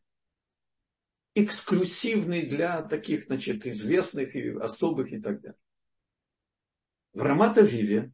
Эксклюзивный 1.35 2.47
для 2.47 2.81
таких, 2.81 3.25
значит, 3.25 3.67
известных 3.67 4.35
и 4.35 4.49
особых 4.57 5.13
и 5.13 5.21
так 5.21 5.41
далее. 5.41 5.59
В 7.13 7.21
Рамат-Авиве 7.21 8.11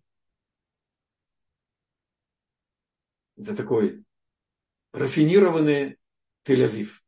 это 3.38 3.56
такой 3.56 4.04
рафинированный 4.92 5.98
Тель-Авив. 6.44 7.07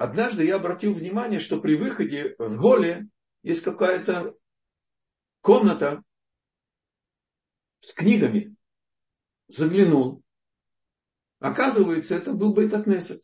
Однажды 0.00 0.46
я 0.46 0.56
обратил 0.56 0.94
внимание, 0.94 1.38
что 1.38 1.60
при 1.60 1.76
выходе 1.76 2.34
в 2.38 2.56
голе 2.56 3.06
есть 3.42 3.60
какая-то 3.60 4.34
комната 5.42 6.02
с 7.80 7.92
книгами. 7.92 8.56
Заглянул. 9.48 10.22
Оказывается, 11.38 12.14
это 12.14 12.32
был 12.32 12.54
Бейтакнесет. 12.54 13.22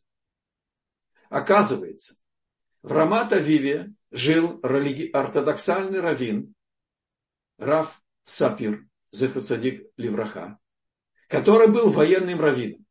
Оказывается, 1.31 2.17
в 2.83 2.93
Рамат-Авиве 2.93 3.95
жил 4.11 4.61
ортодоксальный 4.63 6.01
раввин 6.01 6.55
Раф 7.57 8.03
Сапир, 8.25 8.87
Зехацадик 9.13 9.91
Левраха, 9.97 10.59
который 11.29 11.69
был 11.69 11.89
военным 11.89 12.39
раввином. 12.39 12.85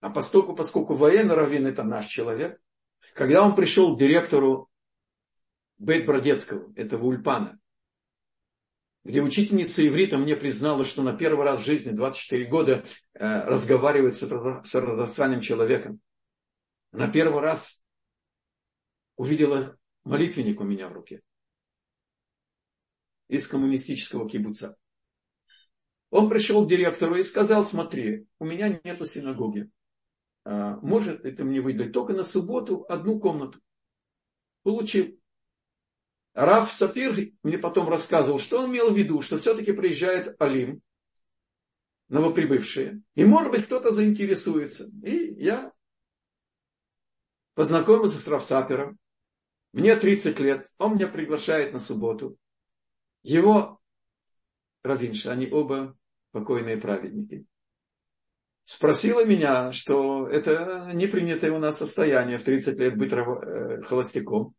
А 0.00 0.08
поскольку, 0.08 0.56
поскольку 0.56 0.94
военный 0.94 1.34
раввин 1.34 1.66
это 1.66 1.82
наш 1.82 2.06
человек, 2.06 2.58
когда 3.14 3.44
он 3.44 3.54
пришел 3.54 3.94
к 3.94 3.98
директору 3.98 4.70
Бейт 5.78 6.06
Бродецкого, 6.06 6.72
этого 6.76 7.04
Ульпана, 7.04 7.58
где 9.04 9.22
учительница 9.22 9.86
иврита 9.86 10.18
мне 10.18 10.36
признала, 10.36 10.84
что 10.84 11.02
на 11.02 11.16
первый 11.16 11.44
раз 11.44 11.60
в 11.60 11.64
жизни, 11.64 11.92
24 11.92 12.44
года, 12.46 12.84
э, 13.14 13.44
разговаривает 13.44 14.14
с 14.14 14.74
ортодоксальным 14.74 15.40
человеком. 15.40 16.00
На 16.92 17.08
первый 17.08 17.40
раз 17.40 17.82
увидела 19.16 19.78
молитвенник 20.04 20.60
у 20.60 20.64
меня 20.64 20.88
в 20.88 20.92
руке 20.92 21.22
из 23.28 23.46
коммунистического 23.46 24.28
кибуца. 24.28 24.76
Он 26.10 26.28
пришел 26.28 26.66
к 26.66 26.68
директору 26.68 27.14
и 27.14 27.22
сказал, 27.22 27.64
смотри, 27.64 28.26
у 28.40 28.44
меня 28.44 28.80
нету 28.82 29.06
синагоги. 29.06 29.70
А, 30.44 30.76
может 30.76 31.24
это 31.24 31.44
мне 31.44 31.60
выделить 31.60 31.92
только 31.92 32.12
на 32.12 32.24
субботу 32.24 32.84
одну 32.88 33.18
комнату. 33.20 33.60
Получил. 34.62 35.18
Раф 36.32 36.72
Сапир 36.72 37.32
мне 37.42 37.58
потом 37.58 37.88
рассказывал, 37.88 38.38
что 38.38 38.62
он 38.62 38.70
имел 38.70 38.92
в 38.92 38.96
виду, 38.96 39.20
что 39.20 39.38
все-таки 39.38 39.72
приезжает 39.72 40.40
Алим, 40.40 40.80
новоприбывшие, 42.08 43.02
и 43.14 43.24
может 43.24 43.52
быть 43.52 43.66
кто-то 43.66 43.90
заинтересуется. 43.90 44.88
И 45.02 45.34
я 45.42 45.72
познакомился 47.54 48.20
с 48.20 48.28
Раф 48.28 48.44
Сапером. 48.44 48.98
Мне 49.72 49.94
30 49.96 50.38
лет, 50.40 50.68
он 50.78 50.94
меня 50.94 51.08
приглашает 51.08 51.72
на 51.72 51.78
субботу. 51.78 52.36
Его 53.22 53.80
Равинша, 54.82 55.32
они 55.32 55.48
оба 55.50 55.96
покойные 56.32 56.76
праведники 56.76 57.46
спросила 58.70 59.24
меня, 59.24 59.72
что 59.72 60.28
это 60.28 60.90
не 60.94 61.08
принятое 61.08 61.50
у 61.50 61.58
нас 61.58 61.78
состояние 61.78 62.38
в 62.38 62.44
30 62.44 62.78
лет 62.78 62.96
быть 62.96 63.12
э, 63.12 63.82
холостяком. 63.82 64.54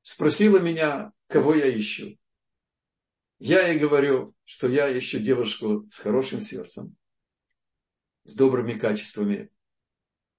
Спросила 0.00 0.58
меня, 0.58 1.12
кого 1.28 1.54
я 1.54 1.68
ищу. 1.76 2.16
Я 3.38 3.68
ей 3.68 3.78
говорю, 3.78 4.34
что 4.44 4.68
я 4.68 4.96
ищу 4.96 5.18
девушку 5.18 5.86
с 5.90 5.98
хорошим 5.98 6.40
сердцем, 6.40 6.96
с 8.24 8.34
добрыми 8.34 8.72
качествами 8.72 9.50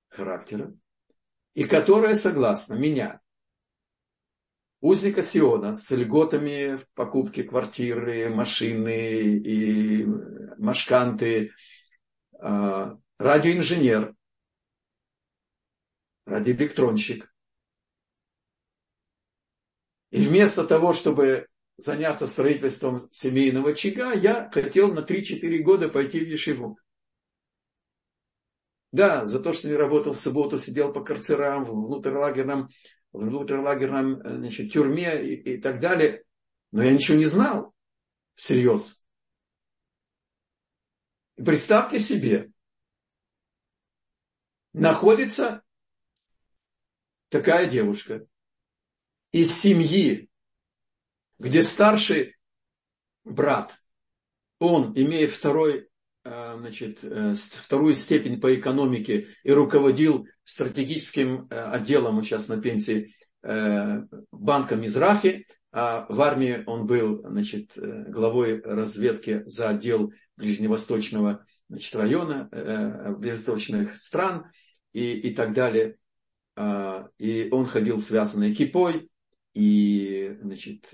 характера, 0.09 0.73
и 1.53 1.65
которая 1.65 2.15
согласна 2.15 2.73
меня, 2.73 3.21
узника 4.81 5.21
Сиона, 5.21 5.75
с 5.75 5.91
льготами 5.91 6.77
в 6.77 6.89
покупке 6.95 7.43
квартиры, 7.43 8.29
машины 8.29 9.37
и 9.37 10.03
машканты, 10.57 11.51
а, 12.39 12.97
радиоинженер, 13.23 14.15
радиоэлектронщик. 16.25 17.33
И 20.11 20.17
вместо 20.17 20.65
того, 20.65 20.93
чтобы 20.93 21.47
заняться 21.77 22.27
строительством 22.27 22.99
семейного 23.11 23.71
очага, 23.71 24.11
я 24.11 24.49
хотел 24.51 24.93
на 24.93 24.99
3-4 24.99 25.57
года 25.59 25.89
пойти 25.89 26.19
в 26.19 26.27
Ешиву. 26.27 26.77
Да, 28.91 29.25
за 29.25 29.41
то, 29.41 29.53
что 29.53 29.69
не 29.69 29.75
работал 29.75 30.13
в 30.13 30.19
субботу, 30.19 30.57
сидел 30.57 30.93
по 30.93 31.01
карцерам, 31.01 31.63
в 31.63 31.69
внутрлагерном, 31.69 32.67
в 33.11 33.25
внутрлагерном 33.25 34.21
значит, 34.21 34.71
тюрьме 34.71 35.25
и, 35.25 35.55
и 35.55 35.57
так 35.61 35.79
далее. 35.79 36.25
Но 36.71 36.83
я 36.83 36.91
ничего 36.91 37.17
не 37.17 37.25
знал 37.25 37.73
всерьез. 38.35 39.03
И 41.37 41.43
представьте 41.43 41.97
себе, 41.97 42.52
находится 44.73 45.63
такая 47.29 47.69
девушка 47.69 48.25
из 49.31 49.53
семьи, 49.57 50.29
где 51.39 51.63
старший 51.63 52.35
брат, 53.23 53.79
он, 54.59 54.93
имея 54.95 55.27
второй 55.27 55.89
Э, 56.25 56.55
значит, 56.57 56.99
э, 57.03 57.33
вторую 57.35 57.93
степень 57.95 58.39
по 58.39 58.55
экономике 58.55 59.27
и 59.43 59.51
руководил 59.51 60.25
стратегическим 60.45 61.47
э, 61.49 61.59
отделом, 61.59 62.17
он 62.17 62.23
сейчас 62.23 62.47
на 62.47 62.61
пенсии, 62.61 63.13
банка 64.31 64.77
Мизрахи, 64.77 65.45
а 65.73 66.05
в 66.07 66.21
армии 66.21 66.63
он 66.65 66.87
был 66.87 67.27
значит, 67.27 67.71
главой 67.75 68.61
разведки 68.61 69.43
за 69.45 69.67
отдел 69.67 70.13
ближневосточного 70.37 71.43
значит, 71.73 71.95
района, 71.95 72.49
ближневосточных 73.17 73.97
стран 73.97 74.51
и, 74.91 75.13
и 75.13 75.35
так 75.35 75.53
далее. 75.53 75.97
А, 76.55 77.09
и 77.17 77.49
он 77.51 77.65
ходил 77.65 77.99
связанный 77.99 78.53
кипой, 78.53 79.09
и 79.55 80.37
значит, 80.41 80.93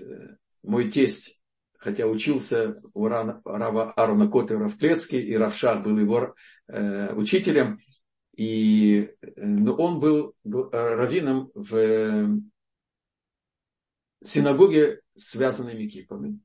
мой 0.62 0.90
тесть 0.90 1.40
хотя 1.80 2.06
учился 2.06 2.80
у 2.92 3.08
Рава 3.08 3.92
Аруна 3.92 4.30
Котера 4.30 4.68
в 4.68 4.76
Клецке, 4.76 5.20
и 5.20 5.34
Равшах 5.34 5.82
был 5.82 5.98
его 5.98 6.34
э, 6.68 7.14
учителем, 7.14 7.80
и 8.36 9.14
но 9.36 9.74
он 9.74 9.98
был 9.98 10.34
раввином 10.44 11.50
в 11.54 12.38
синагоге 14.22 15.00
связанными 15.16 15.86
кипами. 15.86 16.38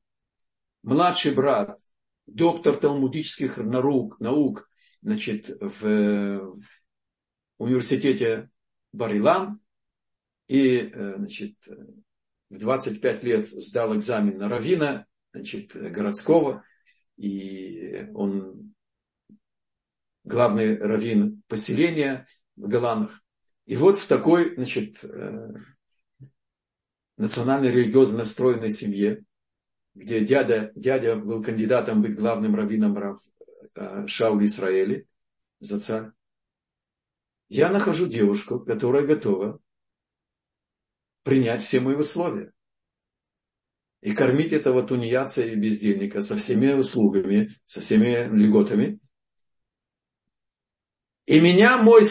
Младший 0.84 1.34
брат, 1.34 1.80
доктор 2.28 2.78
талмудических 2.78 3.58
наук, 3.58 4.20
наук 4.20 4.70
значит, 5.02 5.50
в 5.60 6.60
университете 7.58 8.50
Барилан, 8.92 9.60
и 10.48 10.92
значит, 10.94 11.56
в 12.50 12.58
25 12.58 13.24
лет 13.24 13.48
сдал 13.48 13.96
экзамен 13.96 14.38
на 14.38 14.50
равина 14.50 15.06
значит, 15.34 15.76
городского, 15.76 16.64
и 17.18 18.08
он 18.14 18.74
главный 20.24 20.78
раввин 20.78 21.44
поселения 21.48 22.28
в 22.56 22.68
Голанах. 22.68 23.22
И 23.66 23.76
вот 23.76 23.98
в 23.98 24.08
такой, 24.08 24.56
значит, 24.56 25.04
э, 25.04 25.54
национально-религиозно 27.18 28.20
настроенной 28.20 28.72
семье, 28.72 29.24
где 29.96 30.24
дядя, 30.24 30.72
дядя 30.76 31.16
был 31.16 31.42
кандидатом 31.42 32.02
быть 32.02 32.16
главным 32.16 32.56
раввином 32.56 32.98
Рав 32.98 33.22
э, 33.76 34.06
Шаули 34.08 34.46
Израиля, 34.46 35.06
за 35.60 35.80
царь, 35.80 36.12
я 37.48 37.70
нахожу 37.70 38.08
девушку, 38.08 38.60
которая 38.60 39.06
готова 39.06 39.60
принять 41.24 41.64
все 41.64 41.80
мои 41.80 41.96
условия 41.96 42.52
и 44.02 44.14
кормить 44.14 44.52
этого 44.52 44.84
тунеядца 44.84 45.44
и 45.44 45.56
бездельника 45.56 46.22
со 46.22 46.36
всеми 46.36 46.74
услугами, 46.74 47.56
со 47.66 47.82
всеми 47.82 48.28
льготами. 48.36 49.00
И 51.26 51.40
меня 51.40 51.82
мой 51.82 52.04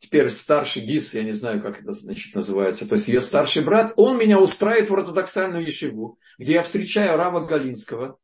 теперь 0.00 0.30
старший 0.30 0.82
гис, 0.82 1.14
я 1.14 1.22
не 1.22 1.32
знаю, 1.32 1.62
как 1.62 1.80
это 1.80 1.92
значит, 1.92 2.34
называется, 2.34 2.88
то 2.88 2.94
есть 2.96 3.06
ее 3.06 3.20
старший 3.20 3.62
брат, 3.62 3.92
он 3.96 4.18
меня 4.18 4.40
устраивает 4.40 4.90
в 4.90 4.94
ортодоксальную 4.94 5.64
ешиву, 5.64 6.18
где 6.38 6.54
я 6.54 6.62
встречаю 6.62 7.16
Рава 7.16 7.46
Галинского, 7.46 8.18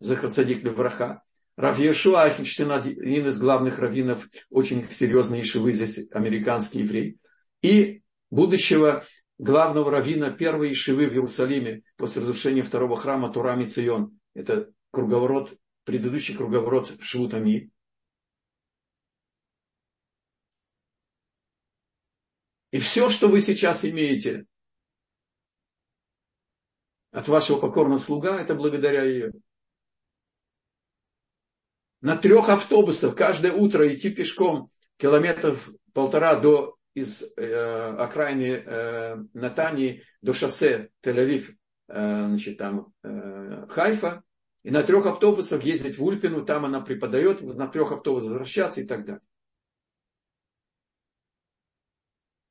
Захарцадик 0.00 0.64
Левраха, 0.64 1.22
Рав 1.56 1.78
Ешуа 1.78 2.24
Айхенштейн, 2.24 2.72
один 2.72 3.26
из 3.28 3.38
главных 3.38 3.78
раввинов, 3.78 4.28
очень 4.50 4.84
серьезный 4.90 5.38
ешивы, 5.38 5.70
здесь 5.72 6.10
американский 6.10 6.80
еврей, 6.80 7.18
и 7.62 8.02
будущего 8.30 9.04
главного 9.38 9.90
равина 9.90 10.30
первой 10.30 10.72
Ишивы 10.72 11.06
в 11.06 11.12
Иерусалиме 11.12 11.82
после 11.96 12.22
разрушения 12.22 12.62
второго 12.62 12.96
храма 12.96 13.32
Турами 13.32 13.66
Цион. 13.66 14.18
Это 14.34 14.70
круговорот, 14.90 15.52
предыдущий 15.84 16.34
круговорот 16.34 16.92
Швутами. 17.00 17.70
И 22.74 22.80
все, 22.80 23.08
что 23.08 23.28
вы 23.28 23.40
сейчас 23.40 23.84
имеете 23.84 24.46
от 27.12 27.28
вашего 27.28 27.60
покорного 27.60 27.98
слуга, 27.98 28.40
это 28.40 28.56
благодаря 28.56 29.04
ее. 29.04 29.32
На 32.00 32.16
трех 32.16 32.48
автобусах 32.48 33.14
каждое 33.14 33.52
утро 33.52 33.86
идти 33.94 34.10
пешком 34.10 34.72
километров 34.96 35.70
полтора 35.92 36.34
до 36.34 36.76
из 36.94 37.22
э, 37.36 37.94
окраины 37.96 38.64
э, 38.66 39.16
Натании 39.34 40.02
до 40.20 40.32
шоссе 40.32 40.90
Тель-Авив, 41.04 41.54
э, 41.86 42.26
значит, 42.26 42.58
там 42.58 42.92
э, 43.04 43.66
Хайфа, 43.68 44.24
и 44.64 44.72
на 44.72 44.82
трех 44.82 45.06
автобусах 45.06 45.62
ездить 45.62 45.96
в 45.96 46.02
Ульпину, 46.02 46.44
там 46.44 46.64
она 46.64 46.80
преподает, 46.80 47.40
на 47.40 47.68
трех 47.68 47.92
автобусах 47.92 48.30
возвращаться 48.30 48.80
и 48.80 48.84
так 48.84 49.04
далее. 49.04 49.22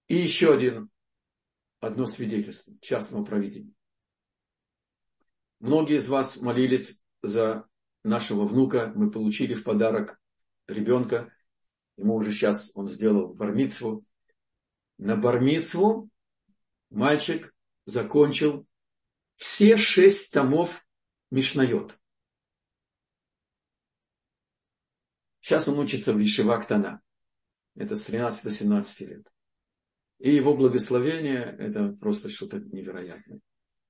И 0.08 0.16
еще 0.16 0.54
один, 0.54 0.90
одно 1.80 2.06
свидетельство 2.06 2.74
частного 2.82 3.24
проведения. 3.24 3.74
Многие 5.60 5.98
из 5.98 6.10
вас 6.10 6.42
молились 6.42 7.02
за 7.22 7.68
нашего 8.04 8.46
внука. 8.46 8.92
Мы 8.96 9.12
получили 9.12 9.54
в 9.54 9.64
подарок 9.64 10.20
ребенка. 10.68 11.34
Ему 11.98 12.16
уже 12.16 12.32
сейчас 12.32 12.72
он 12.76 12.86
сделал 12.86 13.34
бармицву 13.34 14.06
на 14.98 15.18
Бармицву 15.18 16.10
мальчик 16.90 17.54
закончил 17.86 18.66
все 19.36 19.76
шесть 19.76 20.32
томов 20.32 20.88
Мишнайот. 21.32 22.00
Сейчас 25.42 25.68
он 25.68 25.80
учится 25.80 26.14
в 26.14 26.20
Ешивактана. 26.20 27.02
Это 27.76 27.96
с 27.96 28.04
13 28.04 28.44
до 28.44 28.52
17 28.52 29.02
лет. 29.10 29.33
И 30.24 30.34
его 30.34 30.56
благословение– 30.56 31.54
это 31.60 31.90
просто 32.00 32.30
что-то 32.30 32.58
невероятное. 32.58 33.42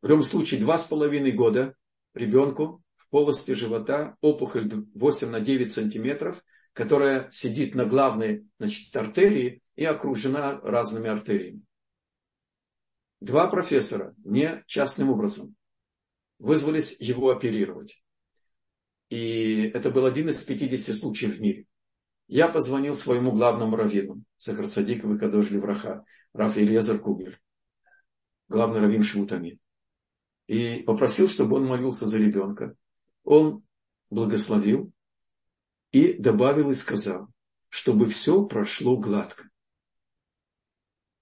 В 0.02 0.08
любом 0.08 0.24
случае, 0.24 0.62
два 0.62 0.80
с 0.80 0.88
половиной 0.88 1.32
года 1.32 1.76
ребенку 2.16 2.82
в 2.98 3.08
полости 3.10 3.52
живота 3.52 4.18
опухоль 4.20 4.68
8 4.96 5.30
на 5.30 5.42
9 5.42 5.72
сантиметров, 5.72 6.44
которая 6.74 7.30
сидит 7.30 7.76
на 7.76 7.86
главной 7.86 8.48
значит, 8.58 8.96
артерии 8.96 9.62
и 9.76 9.86
окружена 9.86 10.60
разными 10.62 11.08
артериями. 11.08 11.62
Два 13.22 13.48
профессора, 13.48 14.16
не 14.26 14.64
частным 14.66 15.12
образом, 15.12 15.56
вызвались 16.40 17.00
его 17.00 17.30
оперировать. 17.30 18.04
И 19.10 19.70
это 19.72 19.92
был 19.92 20.08
один 20.08 20.30
из 20.30 20.44
50 20.44 20.96
случаев 20.96 21.36
в 21.36 21.42
мире. 21.42 21.68
Я 22.28 22.48
позвонил 22.48 22.96
своему 22.96 23.34
главному 23.34 23.76
раввину, 23.76 24.24
Сахарсадик 24.38 25.04
Выкадош 25.04 25.52
Левраха, 25.52 26.04
Раф 26.34 26.58
Ильезер 26.58 27.00
Кугель, 27.00 27.40
главный 28.48 28.80
раввин 28.80 29.04
Шмутами, 29.04 29.60
и 30.48 30.82
попросил, 30.82 31.30
чтобы 31.30 31.58
он 31.58 31.66
молился 31.66 32.08
за 32.08 32.18
ребенка. 32.18 32.76
Он 33.24 33.64
благословил 34.10 34.92
и 35.92 36.14
добавил 36.14 36.72
и 36.72 36.74
сказал, 36.74 37.30
чтобы 37.70 38.08
все 38.08 38.46
прошло 38.46 38.98
гладко. 38.98 39.50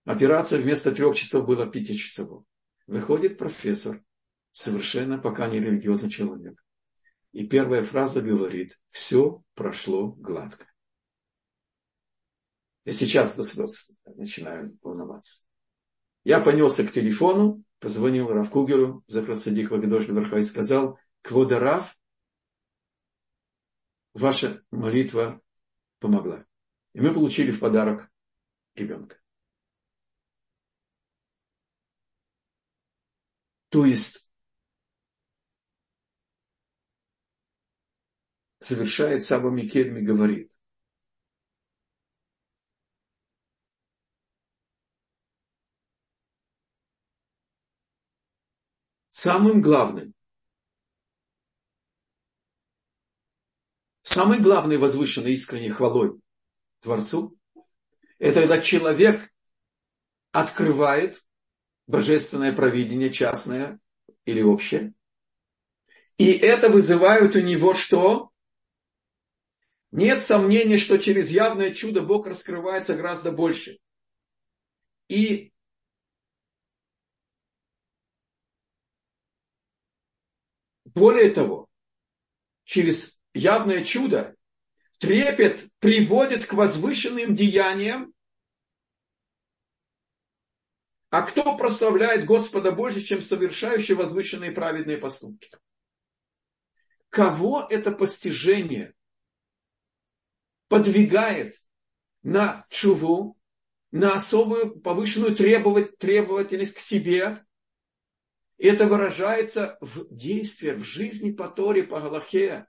Операция 0.06 0.62
вместо 0.62 0.92
трех 0.92 1.16
часов 1.16 1.46
была 1.46 1.68
пятичасовой. 1.68 2.44
Выходит 2.88 3.38
профессор, 3.38 4.04
совершенно 4.52 5.18
пока 5.18 5.48
не 5.48 5.60
религиозный 5.60 6.10
человек. 6.10 6.64
И 7.34 7.48
первая 7.48 7.84
фраза 7.84 8.22
говорит, 8.22 8.80
все 8.90 9.44
прошло 9.54 10.12
гладко. 10.12 10.71
Я 12.84 12.94
сейчас 12.94 13.36
до 13.36 13.44
слез 13.44 13.98
начинаю 14.06 14.78
волноваться. 14.82 15.46
Я 16.24 16.40
понесся 16.40 16.86
к 16.86 16.92
телефону, 16.92 17.64
позвонил 17.80 18.30
Равкугеру, 18.30 19.04
Захрасадик 19.08 19.72
Вагадош 19.72 20.08
Верха 20.08 20.38
и 20.38 20.44
сказал, 20.44 21.00
Квода 21.22 21.86
ваша 24.14 24.64
молитва 24.72 25.42
помогла. 26.00 26.46
И 26.94 27.02
мы 27.02 27.14
получили 27.14 27.52
в 27.52 27.60
подарок 27.60 28.12
ребенка. 28.76 29.18
То 33.70 33.86
есть 33.86 34.30
совершает 38.60 39.24
Саба 39.24 39.50
Микельми, 39.50 40.02
говорит, 40.02 40.52
самым 49.22 49.62
главным, 49.62 50.16
самой 54.02 54.40
главной 54.40 54.78
возвышенной 54.78 55.34
искренней 55.34 55.70
хвалой 55.70 56.20
Творцу, 56.80 57.38
это 58.18 58.40
когда 58.40 58.60
человек 58.60 59.32
открывает 60.32 61.24
божественное 61.86 62.52
провидение 62.52 63.12
частное 63.12 63.80
или 64.26 64.42
общее, 64.42 64.96
и 66.18 66.32
это 66.32 66.70
вызывает 66.70 67.36
у 67.36 67.42
него 67.42 67.76
что? 67.76 68.32
Нет 69.92 70.24
сомнения, 70.24 70.80
что 70.80 70.98
через 70.98 71.30
явное 71.30 71.76
чудо 71.76 72.02
Бог 72.02 72.26
раскрывается 72.26 72.96
гораздо 72.96 73.32
больше. 73.32 73.78
И 75.10 75.51
более 80.94 81.30
того, 81.32 81.70
через 82.64 83.20
явное 83.34 83.84
чудо 83.84 84.36
трепет 84.98 85.70
приводит 85.80 86.46
к 86.46 86.54
возвышенным 86.54 87.36
деяниям. 87.36 88.14
А 91.10 91.24
кто 91.24 91.58
прославляет 91.58 92.26
Господа 92.26 92.72
больше, 92.72 93.02
чем 93.02 93.22
совершающий 93.22 93.96
возвышенные 93.96 94.52
праведные 94.52 94.98
поступки? 94.98 95.50
Кого 97.10 97.68
это 97.70 97.92
постижение 97.92 98.94
подвигает 100.70 101.54
на 102.24 102.66
чуву, 102.70 103.38
на 103.92 104.14
особую 104.14 104.80
повышенную 104.80 105.36
требовательность 105.36 106.76
к 106.76 106.80
себе, 106.80 107.46
это 108.68 108.86
выражается 108.86 109.78
в 109.82 110.14
действии, 110.16 110.72
в 110.72 110.84
жизни 110.84 111.32
по 111.32 111.50
Торе, 111.50 111.84
по 111.84 112.00
Галахе. 112.00 112.68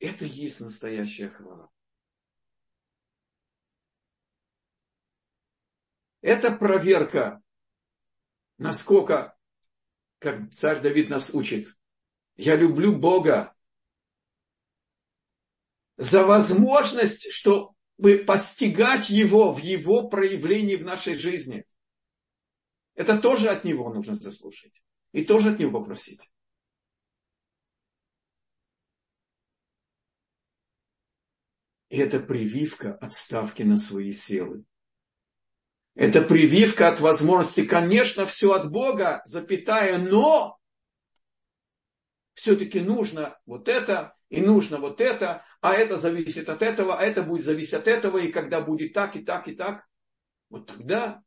Это 0.00 0.24
и 0.24 0.28
есть 0.28 0.60
настоящая 0.60 1.28
хвала. 1.28 1.70
Это 6.20 6.50
проверка, 6.56 7.40
насколько, 8.58 9.38
как 10.18 10.50
царь 10.52 10.80
Давид 10.80 11.08
нас 11.10 11.32
учит, 11.32 11.68
я 12.36 12.56
люблю 12.56 12.96
Бога 12.96 13.54
за 15.96 16.26
возможность, 16.26 17.30
чтобы 17.30 18.18
постигать 18.26 19.08
Его 19.08 19.52
в 19.52 19.58
Его 19.58 20.08
проявлении 20.08 20.74
в 20.74 20.84
нашей 20.84 21.14
жизни. 21.14 21.64
Это 22.98 23.16
тоже 23.16 23.48
от 23.48 23.62
Него 23.62 23.94
нужно 23.94 24.16
заслушать. 24.16 24.82
И 25.12 25.24
тоже 25.24 25.50
от 25.50 25.60
Него 25.60 25.78
попросить. 25.78 26.32
И 31.90 31.96
это 31.96 32.18
прививка 32.18 32.96
от 32.96 33.14
ставки 33.14 33.62
на 33.62 33.76
свои 33.76 34.10
силы. 34.10 34.64
Это 35.94 36.22
прививка 36.22 36.88
от 36.88 36.98
возможности, 36.98 37.64
конечно, 37.64 38.26
все 38.26 38.52
от 38.52 38.68
Бога, 38.68 39.22
запятая, 39.24 39.98
но 39.98 40.58
все-таки 42.34 42.80
нужно 42.80 43.38
вот 43.46 43.68
это, 43.68 44.16
и 44.28 44.40
нужно 44.40 44.78
вот 44.78 45.00
это, 45.00 45.44
а 45.60 45.74
это 45.74 45.98
зависит 45.98 46.48
от 46.48 46.62
этого, 46.62 46.98
а 46.98 47.04
это 47.04 47.22
будет 47.22 47.44
зависеть 47.44 47.74
от 47.74 47.86
этого, 47.86 48.18
и 48.18 48.32
когда 48.32 48.60
будет 48.60 48.92
так, 48.92 49.14
и 49.14 49.24
так, 49.24 49.46
и 49.46 49.54
так, 49.54 49.86
вот 50.50 50.66
тогда 50.66 51.22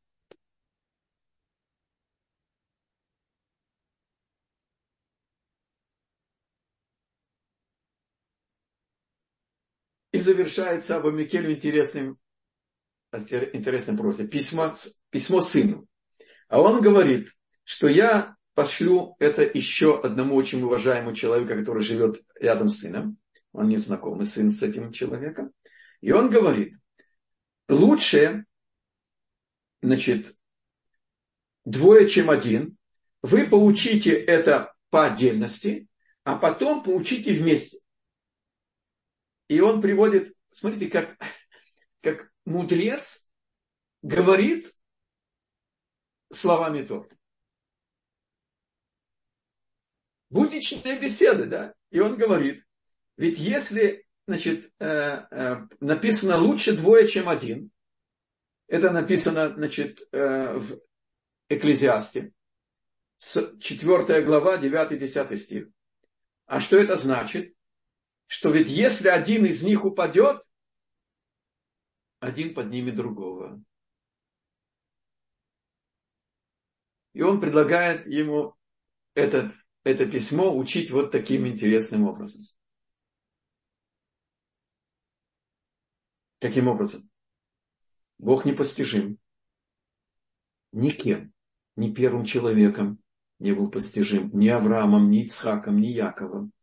И 10.12 10.18
завершается 10.18 10.98
Аба 10.98 11.12
Микелю 11.12 11.54
интересным, 11.54 12.18
интересным 13.12 13.98
просьбой. 13.98 14.28
Письмо, 14.28 14.74
письмо 15.10 15.40
сыну. 15.42 15.88
А 16.50 16.60
он 16.62 16.82
говорит, 16.82 17.30
что 17.64 17.88
я 17.88 18.36
пошлю 18.54 19.16
это 19.20 19.42
еще 19.44 20.00
одному 20.02 20.36
очень 20.36 20.62
уважаемому 20.62 21.16
человеку, 21.16 21.56
который 21.56 21.84
живет 21.84 22.22
рядом 22.36 22.68
с 22.68 22.80
сыном. 22.80 23.18
Он 23.54 23.68
не 23.68 23.78
знакомый 23.78 24.26
сын 24.26 24.50
с 24.50 24.62
этим 24.62 24.92
человеком. 24.92 25.52
И 26.02 26.12
он 26.12 26.30
говорит, 26.30 26.76
лучше, 27.70 28.46
значит, 29.82 30.34
двое, 31.64 32.08
чем 32.08 32.30
один. 32.30 32.78
Вы 33.22 33.46
получите 33.48 34.12
это 34.12 34.74
по 34.90 35.06
отдельности, 35.06 35.88
а 36.24 36.38
потом 36.38 36.84
получите 36.84 37.34
вместе. 37.34 37.81
И 39.52 39.60
он 39.60 39.82
приводит, 39.82 40.34
смотрите, 40.54 40.88
как, 40.88 41.18
как 42.00 42.32
мудрец 42.46 43.30
говорит 44.02 44.72
словами 46.32 46.84
Торы. 46.84 47.10
Будничные 50.30 50.98
беседы, 50.98 51.48
да? 51.48 51.74
И 51.90 52.00
он 52.00 52.16
говорит, 52.16 52.66
ведь 53.18 53.40
если, 53.40 54.06
значит, 54.26 54.72
э, 54.80 55.26
э, 55.30 55.68
написано 55.82 56.38
лучше 56.38 56.78
двое, 56.78 57.06
чем 57.10 57.28
один, 57.28 57.72
это 58.68 58.90
написано, 58.92 59.54
значит, 59.54 60.00
э, 60.14 60.60
в 60.60 60.80
Экклезиасте, 61.50 62.32
4 63.20 64.22
глава, 64.22 64.56
9-10 64.58 65.36
стих. 65.36 65.68
А 66.46 66.62
что 66.62 66.78
это 66.78 66.96
значит? 66.96 67.54
Что 68.32 68.50
ведь 68.50 68.70
если 68.70 69.10
один 69.10 69.46
из 69.46 69.62
них 69.62 69.84
упадет, 69.84 70.42
один 72.22 72.54
поднимет 72.54 72.96
другого. 72.96 73.62
И 77.12 77.22
он 77.22 77.42
предлагает 77.42 78.08
ему 78.08 78.56
этот, 79.16 79.52
это 79.84 80.10
письмо 80.10 80.56
учить 80.56 80.92
вот 80.92 81.12
таким 81.12 81.46
интересным 81.46 82.08
образом. 82.08 82.44
Таким 86.40 86.70
образом, 86.70 87.10
Бог 88.18 88.46
непостижим. 88.46 89.20
Никем, 90.72 91.34
ни 91.76 91.94
первым 91.94 92.24
человеком 92.24 93.04
не 93.40 93.52
был 93.52 93.70
постижим, 93.70 94.30
ни 94.32 94.48
Авраамом, 94.48 95.10
ни 95.10 95.26
Ицхаком, 95.26 95.82
ни 95.82 95.88
Яковом 95.88 96.54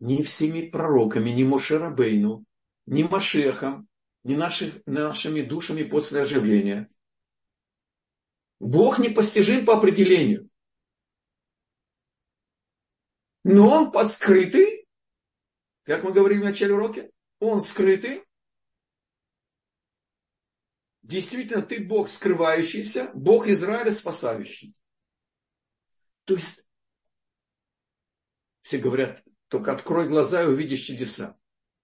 ни 0.00 0.22
всеми 0.22 0.68
пророками, 0.68 1.30
ни 1.30 1.44
Мошерабейну, 1.44 2.44
ни 2.86 3.02
Машехом, 3.02 3.88
ни 4.24 4.34
наших, 4.34 4.84
нашими 4.86 5.42
душами 5.42 5.82
после 5.82 6.22
оживления. 6.22 6.90
Бог 8.58 8.98
непостижим 8.98 9.64
по 9.64 9.76
определению. 9.76 10.48
Но 13.44 13.68
он 13.68 13.92
подскрытый, 13.92 14.88
как 15.84 16.02
мы 16.02 16.12
говорили 16.12 16.40
в 16.40 16.44
начале 16.44 16.74
урока, 16.74 17.08
он 17.38 17.60
скрытый. 17.60 18.24
Действительно, 21.02 21.62
ты 21.62 21.84
Бог 21.84 22.08
скрывающийся, 22.08 23.12
Бог 23.14 23.46
Израиля 23.46 23.92
спасающий. 23.92 24.74
То 26.24 26.34
есть, 26.34 26.66
все 28.62 28.78
говорят, 28.78 29.22
только 29.48 29.72
открой 29.72 30.08
глаза 30.08 30.42
и 30.42 30.46
увидишь 30.46 30.80
чудеса. 30.80 31.38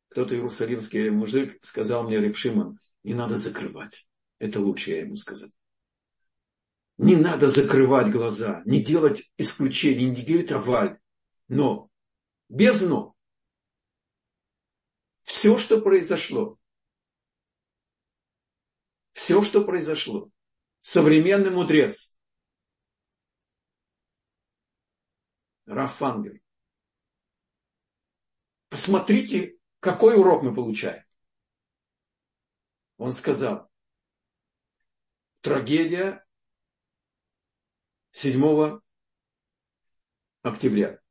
Кто-то 0.08 0.34
иерусалимский 0.34 1.10
мужик 1.10 1.58
сказал 1.64 2.04
мне, 2.04 2.18
Репшиман, 2.18 2.78
не 3.02 3.14
надо 3.14 3.36
закрывать. 3.36 4.08
Это 4.38 4.60
лучше, 4.60 4.90
я 4.90 5.00
ему 5.00 5.16
сказал. 5.16 5.50
Не 6.98 7.16
надо 7.16 7.48
закрывать 7.48 8.12
глаза, 8.12 8.62
не 8.66 8.82
делать 8.82 9.30
исключений, 9.38 10.10
не 10.10 10.22
делать 10.22 10.52
оваль. 10.52 10.98
Но, 11.48 11.88
без 12.48 12.82
но. 12.82 13.14
Все, 15.22 15.58
что 15.58 15.80
произошло, 15.80 16.58
все, 19.12 19.42
что 19.42 19.64
произошло, 19.64 20.30
современный 20.80 21.50
мудрец, 21.50 22.18
Рафангер, 25.64 26.41
посмотрите, 28.72 29.58
какой 29.80 30.18
урок 30.18 30.42
мы 30.42 30.54
получаем. 30.54 31.04
Он 32.96 33.12
сказал, 33.12 33.70
трагедия 35.42 36.26
7 38.12 38.80
октября, 40.40 41.02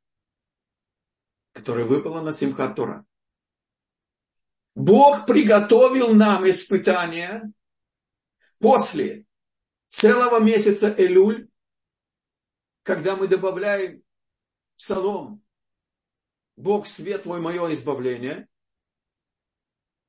которая 1.52 1.84
выпала 1.84 2.20
на 2.20 2.32
Симхат 2.32 2.74
Тора. 2.74 3.06
Бог 4.74 5.26
приготовил 5.26 6.16
нам 6.16 6.48
испытания 6.50 7.52
после 8.58 9.24
целого 9.86 10.40
месяца 10.40 10.92
Элюль, 10.98 11.48
когда 12.82 13.14
мы 13.14 13.28
добавляем 13.28 14.02
псалом 14.76 15.44
«Бог 16.56 16.86
свет 16.86 17.22
твой, 17.22 17.40
мое 17.40 17.72
избавление», 17.74 18.48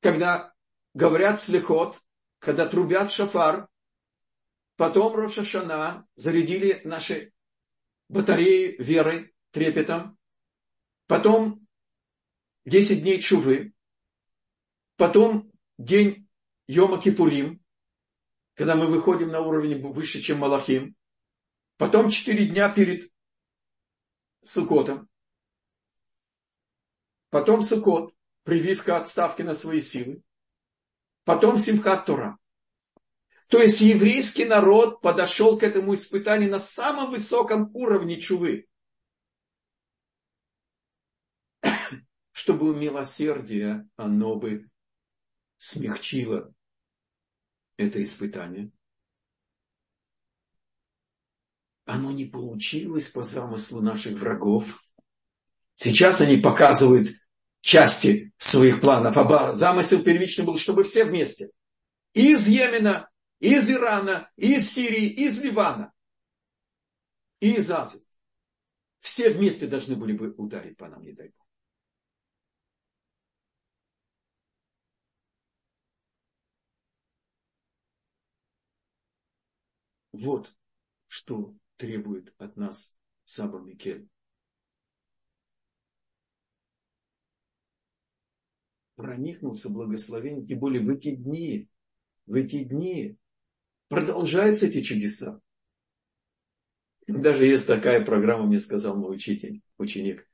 когда 0.02 0.54
говорят 0.94 1.40
слехот, 1.40 2.00
когда 2.40 2.68
трубят 2.68 3.10
шафар, 3.10 3.70
потом 4.76 5.16
Рошашана 5.16 6.06
зарядили 6.16 6.82
наши 6.84 7.32
батареи 8.10 8.76
веры, 8.80 9.34
трепетом, 9.52 10.18
потом 11.08 11.66
10 12.66 13.02
дней 13.02 13.20
чувы, 13.20 13.74
потом 14.98 15.52
день 15.78 16.28
Йома 16.68 17.02
Кипурим, 17.02 17.64
когда 18.56 18.76
мы 18.76 18.88
выходим 18.88 19.30
на 19.30 19.40
уровень 19.40 19.82
выше, 19.82 20.22
чем 20.22 20.40
Малахим, 20.40 20.96
потом 21.78 22.10
4 22.10 22.48
дня 22.48 22.70
перед 22.70 23.12
Сукотом, 24.44 25.10
потом 27.34 27.64
Сукот, 27.64 28.14
прививка 28.44 28.98
отставки 28.98 29.42
на 29.42 29.56
свои 29.56 29.82
силы, 29.82 30.22
потом 31.24 31.58
Симхат 31.58 32.06
Тора. 32.06 32.38
То 33.48 33.60
есть 33.60 33.82
еврейский 33.82 34.46
народ 34.46 35.02
подошел 35.02 35.58
к 35.58 35.64
этому 35.64 35.96
испытанию 35.96 36.52
на 36.52 36.60
самом 36.60 37.10
высоком 37.10 37.72
уровне 37.74 38.22
чувы. 38.22 38.68
Чтобы 42.34 42.76
милосердие, 42.76 43.90
оно 43.96 44.36
бы 44.36 44.70
смягчило 45.58 46.54
это 47.78 48.04
испытание. 48.04 48.72
Оно 51.86 52.12
не 52.12 52.26
получилось 52.26 53.10
по 53.10 53.24
замыслу 53.24 53.82
наших 53.82 54.20
врагов. 54.20 54.84
Сейчас 55.74 56.22
они 56.22 56.38
показывают 56.38 57.10
части 57.64 58.34
своих 58.38 58.82
планов. 58.82 59.18
А 59.18 59.52
замысел 59.54 60.04
первичный 60.04 60.46
был, 60.46 60.58
чтобы 60.58 60.84
все 60.84 61.06
вместе. 61.06 61.50
из 62.14 62.48
Йемена, 62.48 63.10
из 63.40 63.70
Ирана, 63.70 64.30
из 64.36 64.70
Сирии, 64.70 65.08
из 65.08 65.40
Ливана, 65.40 65.92
и 67.40 67.56
из 67.56 67.72
Азии. 67.72 68.06
Все 69.00 69.30
вместе 69.30 69.66
должны 69.66 69.96
были 69.96 70.14
бы 70.14 70.32
ударить 70.34 70.78
по 70.78 70.88
нам, 70.88 71.04
не 71.04 71.14
дай 71.14 71.30
Бог. 71.30 71.48
Вот 80.12 80.56
что 81.08 81.56
требует 81.78 82.34
от 82.38 82.56
нас 82.58 82.98
Саба 83.26 83.60
Микель. 83.60 84.13
Проникнулся 88.96 89.70
благословением, 89.70 90.46
тем 90.46 90.60
более 90.60 90.84
в 90.84 90.90
эти 90.90 91.16
дни, 91.16 91.68
в 92.26 92.36
эти 92.36 92.64
дни 92.64 93.18
продолжаются 93.88 94.68
эти 94.68 94.82
чудеса. 94.82 95.42
Даже 97.08 97.46
есть 97.46 97.68
такая 97.68 98.06
программа, 98.06 98.46
мне 98.46 98.60
сказал 98.60 98.96
мой 98.96 99.16
учитель, 99.16 99.62
ученик, 99.78 100.28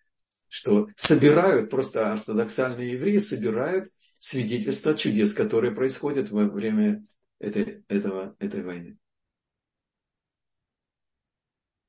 что 0.47 0.89
собирают, 0.95 1.69
просто 1.69 2.11
ортодоксальные 2.11 2.93
евреи 2.93 3.17
собирают 3.17 3.91
свидетельства 4.19 4.95
чудес, 4.95 5.33
которые 5.33 5.73
происходят 5.73 6.29
во 6.29 6.45
время 6.45 7.05
этой, 7.39 7.83
этого, 7.87 8.35
этой 8.39 8.63
войны. 8.63 8.97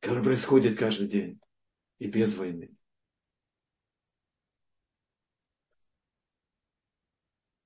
Которые 0.01 0.25
происходят 0.25 0.79
каждый 0.79 1.09
день 1.09 1.41
и 1.99 2.09
без 2.09 2.37
войны. 2.37 2.71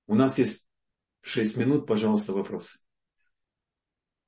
У 0.07 0.15
нас 0.15 0.39
есть 0.39 0.67
шесть 1.23 1.57
минут, 1.57 1.87
пожалуйста, 1.87 2.33
вопросы. 2.33 2.79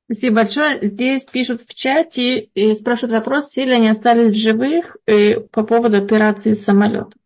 Спасибо 0.06 0.36
большое. 0.36 0.86
Здесь 0.86 1.24
пишут 1.24 1.62
в 1.62 1.74
чате 1.74 2.44
и 2.54 2.74
спрашивают 2.74 3.18
вопрос, 3.18 3.48
все 3.48 3.64
ли 3.64 3.72
они 3.72 3.88
остались 3.88 4.32
в 4.32 4.38
живых 4.38 4.96
э, 5.06 5.40
по 5.40 5.64
поводу 5.64 5.96
операции 5.96 6.52
самолета. 6.52 7.16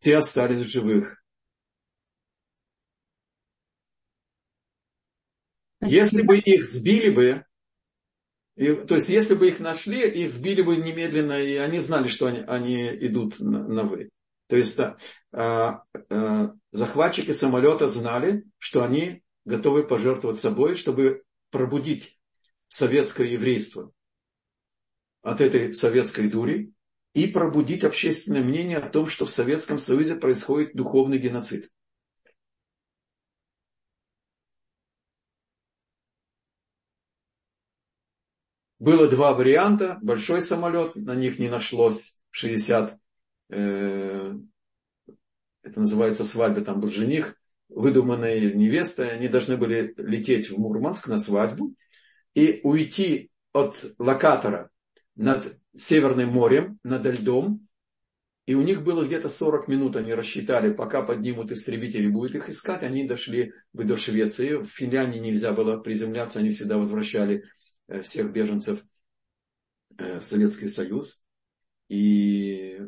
Все 0.00 0.16
остались 0.16 0.60
в 0.60 0.68
живых. 0.68 1.22
Спасибо. 5.78 6.00
Если 6.02 6.22
бы 6.22 6.38
их 6.38 6.64
сбили 6.64 7.10
бы, 7.10 7.46
и, 8.56 8.74
то 8.74 8.94
есть 8.94 9.10
если 9.10 9.34
бы 9.34 9.48
их 9.48 9.60
нашли, 9.60 10.08
их 10.08 10.30
сбили 10.30 10.62
бы 10.62 10.76
немедленно, 10.76 11.38
и 11.38 11.56
они 11.56 11.78
знали, 11.78 12.08
что 12.08 12.26
они, 12.26 12.38
они 12.40 12.88
идут 12.88 13.38
на, 13.38 13.66
на 13.68 13.82
вы. 13.82 14.10
То 14.46 14.56
есть 14.56 14.78
а, 14.78 14.96
а, 15.32 16.54
захватчики 16.70 17.32
самолета 17.32 17.86
знали, 17.86 18.44
что 18.58 18.84
они 18.84 19.22
готовы 19.44 19.86
пожертвовать 19.86 20.38
собой, 20.38 20.74
чтобы 20.74 21.24
пробудить 21.50 22.18
советское 22.68 23.32
еврейство 23.32 23.92
от 25.22 25.40
этой 25.40 25.72
советской 25.72 26.28
дури 26.28 26.72
и 27.14 27.26
пробудить 27.26 27.84
общественное 27.84 28.42
мнение 28.42 28.78
о 28.78 28.88
том, 28.88 29.06
что 29.06 29.24
в 29.24 29.30
Советском 29.30 29.78
Союзе 29.78 30.16
происходит 30.16 30.74
духовный 30.74 31.18
геноцид. 31.18 31.70
Было 38.78 39.08
два 39.08 39.32
варианта. 39.32 39.98
Большой 40.02 40.42
самолет, 40.42 40.94
на 40.94 41.14
них 41.14 41.38
не 41.38 41.48
нашлось 41.48 42.20
60, 42.32 42.98
э, 43.50 44.34
это 45.62 45.80
называется 45.80 46.24
свадьба, 46.24 46.62
там 46.62 46.80
был 46.80 46.88
жених, 46.88 47.36
выдуманные 47.68 48.52
невесты, 48.52 49.04
они 49.04 49.28
должны 49.28 49.56
были 49.56 49.94
лететь 49.96 50.50
в 50.50 50.58
Мурманск 50.58 51.08
на 51.08 51.18
свадьбу 51.18 51.74
и 52.34 52.60
уйти 52.62 53.30
от 53.52 53.84
локатора 53.98 54.70
над 55.16 55.58
Северным 55.76 56.30
морем, 56.30 56.78
над 56.84 57.04
льдом. 57.06 57.66
И 58.46 58.54
у 58.54 58.62
них 58.62 58.84
было 58.84 59.04
где-то 59.06 59.28
40 59.28 59.68
минут, 59.68 59.96
они 59.96 60.12
рассчитали, 60.12 60.72
пока 60.72 61.02
поднимут 61.02 61.50
истребители, 61.50 62.08
будут 62.08 62.34
их 62.34 62.48
искать. 62.50 62.82
Они 62.82 63.08
дошли 63.08 63.52
бы 63.72 63.84
до 63.84 63.96
Швеции. 63.96 64.56
В 64.56 64.66
Финляндии 64.66 65.18
нельзя 65.18 65.52
было 65.52 65.78
приземляться, 65.78 66.40
они 66.40 66.50
всегда 66.50 66.76
возвращали 66.76 67.44
э, 67.88 68.02
всех 68.02 68.32
беженцев 68.32 68.84
э, 69.96 70.20
в 70.20 70.24
Советский 70.24 70.68
Союз. 70.68 71.24
И 71.88 72.80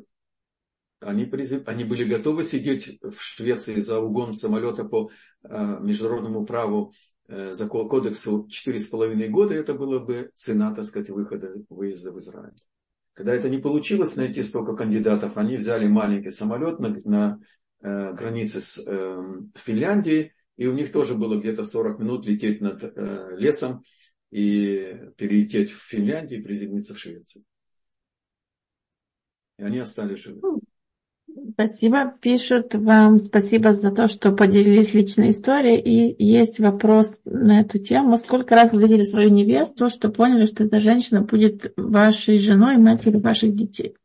они, 1.00 1.24
призыв, 1.26 1.66
они 1.66 1.84
были 1.84 2.04
готовы 2.04 2.44
сидеть 2.44 2.98
в 3.02 3.20
Швеции 3.20 3.74
за 3.80 4.00
угон 4.00 4.34
самолета 4.34 4.84
по 4.84 5.10
э, 5.42 5.78
международному 5.80 6.46
праву 6.46 6.92
э, 7.28 7.52
за 7.52 7.68
кодексу 7.68 8.48
4,5 8.48 9.28
года, 9.28 9.54
это 9.54 9.74
было 9.74 9.98
бы 9.98 10.30
цена, 10.34 10.74
так 10.74 10.84
сказать, 10.84 11.10
выхода, 11.10 11.52
выезда 11.68 12.12
в 12.12 12.18
Израиль. 12.18 12.62
Когда 13.12 13.34
это 13.34 13.48
не 13.48 13.58
получилось 13.58 14.16
найти 14.16 14.42
столько 14.42 14.74
кандидатов, 14.74 15.36
они 15.36 15.56
взяли 15.56 15.86
маленький 15.86 16.30
самолет 16.30 16.78
на, 16.80 16.90
на 17.04 17.40
э, 17.80 18.12
границе 18.12 18.60
с 18.60 18.78
э, 18.86 19.22
Финляндией, 19.54 20.32
и 20.56 20.66
у 20.66 20.72
них 20.72 20.92
тоже 20.92 21.14
было 21.14 21.38
где-то 21.38 21.64
40 21.64 21.98
минут 21.98 22.26
лететь 22.26 22.60
над 22.60 22.82
э, 22.82 23.36
лесом 23.36 23.82
и 24.30 24.98
перелететь 25.16 25.70
в 25.70 25.82
Финляндию 25.82 26.40
и 26.40 26.42
приземлиться 26.42 26.94
в 26.94 26.98
Швеции. 26.98 27.44
И 29.58 29.62
они 29.62 29.78
остались 29.78 30.20
живы. 30.20 30.60
Спасибо. 31.52 32.14
Пишут 32.20 32.74
вам 32.74 33.18
спасибо 33.18 33.72
за 33.72 33.90
то, 33.90 34.08
что 34.08 34.32
поделились 34.32 34.94
личной 34.94 35.30
историей. 35.30 35.80
И 35.80 36.24
есть 36.24 36.58
вопрос 36.58 37.18
на 37.24 37.60
эту 37.60 37.78
тему. 37.78 38.16
Сколько 38.16 38.54
раз 38.54 38.72
вы 38.72 38.82
видели 38.82 39.04
свою 39.04 39.30
невесту, 39.30 39.88
что 39.88 40.08
поняли, 40.10 40.44
что 40.44 40.64
эта 40.64 40.80
женщина 40.80 41.22
будет 41.22 41.72
вашей 41.76 42.38
женой, 42.38 42.78
матерью 42.78 43.20
ваших 43.20 43.54
детей? 43.54 43.96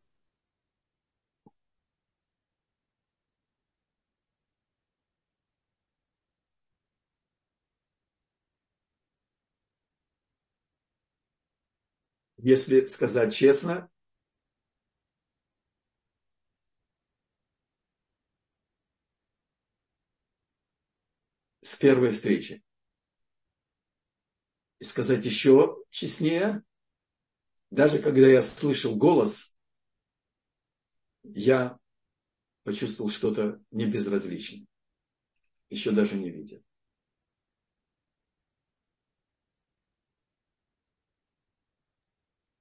Если 12.37 12.87
сказать 12.87 13.33
честно, 13.35 13.87
первой 21.81 22.11
встречи. 22.11 22.63
И 24.79 24.83
сказать 24.83 25.25
еще 25.25 25.83
честнее, 25.89 26.63
даже 27.71 27.99
когда 27.99 28.27
я 28.27 28.41
слышал 28.41 28.95
голос, 28.95 29.57
я 31.23 31.79
почувствовал 32.63 33.09
что-то 33.09 33.61
небезразличное, 33.71 34.67
еще 35.69 35.91
даже 35.91 36.15
не 36.15 36.29
видя. 36.29 36.61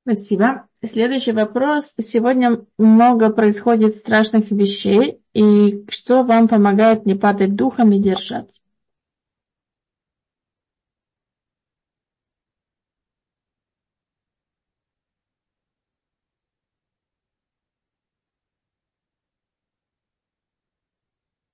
Спасибо. 0.03 0.69
Следующий 0.83 1.33
вопрос. 1.33 1.93
Сегодня 2.01 2.67
много 2.79 3.31
происходит 3.31 3.97
страшных 3.97 4.51
вещей, 4.51 5.23
и 5.35 5.85
что 5.91 6.25
вам 6.25 6.49
помогает 6.49 7.05
не 7.05 7.15
падать 7.15 7.55
духом 7.55 7.93
и 7.93 8.01
держаться? 8.01 8.63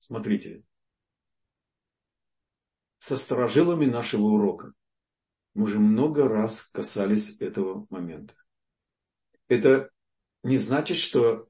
Смотрите, 0.07 0.62
со 2.98 3.16
сторожилами 3.16 3.86
нашего 3.86 4.22
урока 4.22 4.72
мы 5.54 5.64
уже 5.64 5.80
много 5.80 6.28
раз 6.28 6.62
касались 6.66 7.40
этого 7.40 7.86
момента 7.90 8.34
это 9.48 9.90
не 10.42 10.57
значит, 10.57 10.98
что 10.98 11.48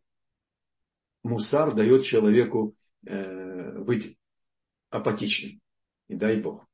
мусар 1.23 1.75
дает 1.75 2.05
человеку 2.05 2.77
э, 3.07 3.79
быть 3.79 4.19
апатичным. 4.91 5.61
И 6.09 6.15
дай 6.15 6.41
Бог. 6.41 6.65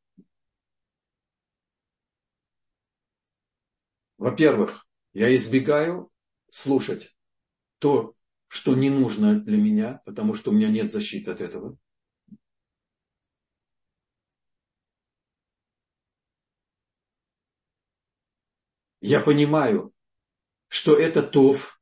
Во-первых, 4.19 4.87
я 5.15 5.35
избегаю 5.35 6.11
слушать 6.51 7.17
то, 7.79 8.15
что 8.53 8.75
не 8.75 8.91
нужно 8.91 9.41
для 9.41 9.57
меня, 9.57 10.03
потому 10.05 10.35
что 10.35 10.51
у 10.51 10.53
меня 10.53 10.69
нет 10.69 10.93
защиты 10.93 11.31
от 11.31 11.41
этого. 11.41 11.79
Я 19.01 19.21
понимаю, 19.21 19.95
что 20.69 20.95
это 20.95 21.23
тов, 21.23 21.81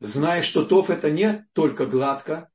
зная, 0.00 0.42
что 0.42 0.66
тов 0.66 0.90
это 0.90 1.10
не 1.10 1.48
только 1.54 1.86
гладко 1.86 2.52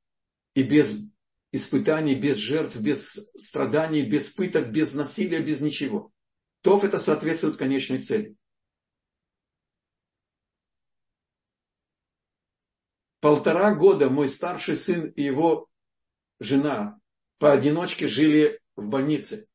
и 0.54 0.62
без 0.62 1.04
испытаний, 1.50 2.14
без 2.14 2.36
жертв, 2.36 2.76
без 2.76 3.32
страданий, 3.36 4.08
без 4.08 4.30
пыток, 4.30 4.70
без 4.70 4.94
насилия, 4.94 5.40
без 5.40 5.60
ничего. 5.60 6.12
Тов 6.62 6.84
это 6.84 7.00
соответствует 7.00 7.56
конечной 7.56 7.98
цели. 7.98 8.36
Полтора 13.20 13.74
года 13.74 14.08
мой 14.08 14.28
старший 14.28 14.76
сын 14.76 15.08
и 15.10 15.22
его 15.22 15.68
жена 16.38 16.98
поодиночке 17.38 18.08
жили 18.08 18.60
в 18.76 18.86
больнице. 18.86 19.46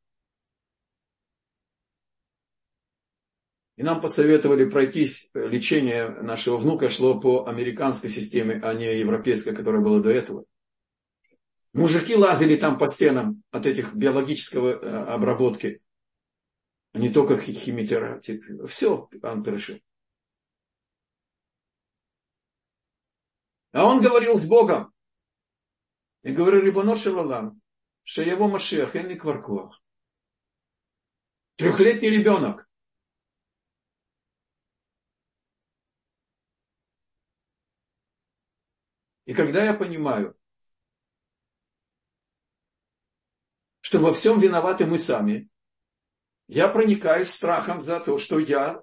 И 3.76 3.84
нам 3.84 4.00
посоветовали 4.00 4.70
пройтись, 4.70 5.30
э, 5.34 5.48
лечение 5.48 6.10
нашего 6.10 6.58
внука 6.58 6.88
шло 6.90 7.20
по 7.20 7.46
американской 7.46 8.10
системе, 8.10 8.60
а 8.64 8.74
не 8.74 9.00
европейской, 9.00 9.54
которая 9.54 9.82
была 9.82 10.00
до 10.00 10.10
этого. 10.10 10.46
Мужики 11.74 12.16
лазили 12.16 12.56
там 12.56 12.78
по 12.78 12.88
стенам 12.88 13.44
от 13.52 13.66
этих 13.66 13.94
биологического 13.94 14.70
э, 14.70 15.04
обработки, 15.08 15.82
не 16.94 17.10
только 17.10 17.36
химиотерапии. 17.36 18.66
Все 18.66 19.10
он 19.22 19.44
перешил. 19.44 19.80
А 23.76 23.86
он 23.86 24.02
говорил 24.02 24.38
с 24.38 24.48
Богом. 24.48 24.94
И 26.24 26.32
говорил, 26.32 26.62
Рибонор 26.62 26.98
Шалалам, 26.98 27.62
что 28.04 28.22
его 28.22 28.48
Машех, 28.48 28.96
не 28.96 29.16
Кваркуах. 29.16 29.84
Трехлетний 31.58 32.10
ребенок. 32.10 32.70
И 39.26 39.34
когда 39.34 39.66
я 39.66 39.74
понимаю, 39.74 40.40
что 43.82 44.00
во 44.00 44.14
всем 44.14 44.40
виноваты 44.40 44.86
мы 44.86 45.00
сами, 45.00 45.50
я 46.48 46.70
проникаюсь 46.70 47.30
страхом 47.30 47.82
за 47.82 48.00
то, 48.00 48.18
что 48.20 48.40
я 48.40 48.82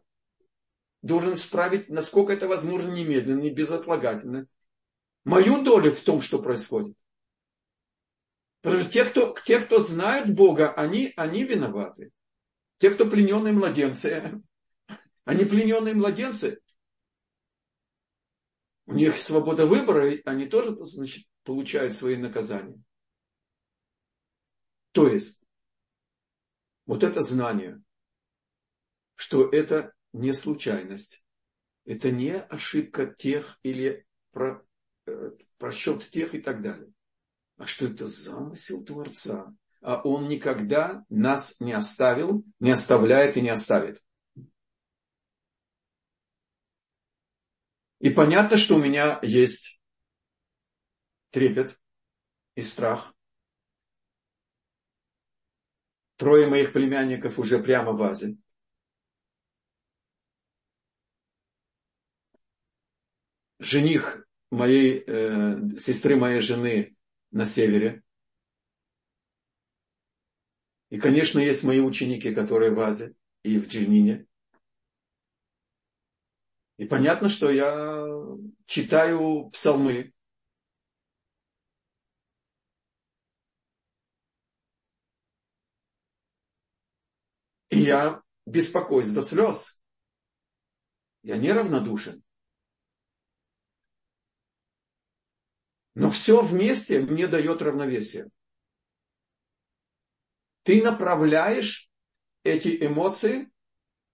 должен 1.01 1.33
исправить, 1.33 1.89
насколько 1.89 2.35
это 2.35 2.47
возможно, 2.47 2.93
немедленно 2.93 3.45
и 3.45 3.51
безотлагательно, 3.51 4.49
мою 5.25 5.63
долю 5.63 5.93
в 5.93 6.01
том, 6.01 6.21
что 6.21 6.43
происходит. 6.43 6.97
Потому 8.61 8.83
что 8.83 8.93
те, 8.93 9.05
кто, 9.05 9.35
те, 9.45 9.61
кто 9.61 9.81
знают 9.81 10.31
Бога, 10.31 10.73
они, 10.73 11.13
они 11.17 11.43
виноваты. 11.45 12.13
Те, 12.79 12.91
кто 12.91 13.09
плененные 13.09 13.53
младенцы, 13.53 14.43
они 15.25 15.45
плененные 15.45 15.95
младенцы, 15.95 16.61
у 18.87 18.95
них 18.95 19.21
свобода 19.21 19.67
выбора, 19.67 20.13
и 20.13 20.23
они 20.25 20.47
тоже 20.47 20.77
значит, 20.85 21.27
получают 21.45 21.93
свои 21.93 22.17
наказания. 22.17 22.81
То 24.93 25.09
есть, 25.09 25.43
вот 26.87 27.03
это 27.03 27.23
знание, 27.23 27.83
что 29.15 29.49
это 29.49 29.95
не 30.13 30.33
случайность, 30.35 31.25
это 31.85 32.11
не 32.11 32.37
ошибка 32.37 33.07
тех 33.07 33.59
или 33.63 34.07
про, 34.31 34.65
просчет 35.59 36.09
тех 36.11 36.35
и 36.35 36.41
так 36.41 36.63
далее, 36.63 36.93
а 37.57 37.67
что 37.67 37.87
это 37.87 38.07
замысел 38.07 38.85
Творца, 38.85 39.55
а 39.81 40.01
Он 40.03 40.29
никогда 40.29 41.05
нас 41.09 41.61
не 41.61 41.73
оставил, 41.73 42.45
не 42.61 42.71
оставляет 42.71 43.37
и 43.37 43.41
не 43.41 43.51
оставит. 43.51 44.03
И 48.01 48.11
понятно, 48.11 48.57
что 48.57 48.75
у 48.75 48.79
меня 48.79 49.21
есть 49.23 49.81
трепет 51.31 51.81
и 52.57 52.63
страх. 52.63 53.15
Трое 56.17 56.49
моих 56.49 56.73
племянников 56.73 57.39
уже 57.39 57.63
прямо 57.63 57.93
в 57.93 58.03
Азии. 58.03 58.39
Жених 63.61 64.27
моей 64.53 65.03
э, 65.07 65.79
сестры 65.79 66.17
моей 66.17 66.41
жены 66.41 66.95
на 67.31 67.45
севере. 67.47 68.03
И, 70.91 71.01
конечно, 71.01 71.39
есть 71.39 71.65
мои 71.65 71.81
ученики, 71.81 72.35
которые 72.35 72.75
в 72.75 72.81
Азии 72.81 73.17
и 73.43 73.59
в 73.59 73.67
Джинине. 73.67 74.27
И 76.77 76.85
понятно, 76.85 77.31
что 77.31 77.51
я 77.51 78.05
читаю 78.67 79.49
псалмы. 79.51 80.13
И 87.71 87.79
я 87.79 88.23
беспокоюсь 88.45 89.13
до 89.13 89.23
слез. 89.23 89.83
Я 91.23 91.39
неравнодушен. 91.39 92.23
Но 95.95 96.11
все 96.11 96.43
вместе 96.43 97.01
мне 97.01 97.27
дает 97.27 97.63
равновесие. 97.63 98.31
Ты 100.63 100.83
направляешь 100.83 101.91
эти 102.45 102.87
эмоции, 102.87 103.51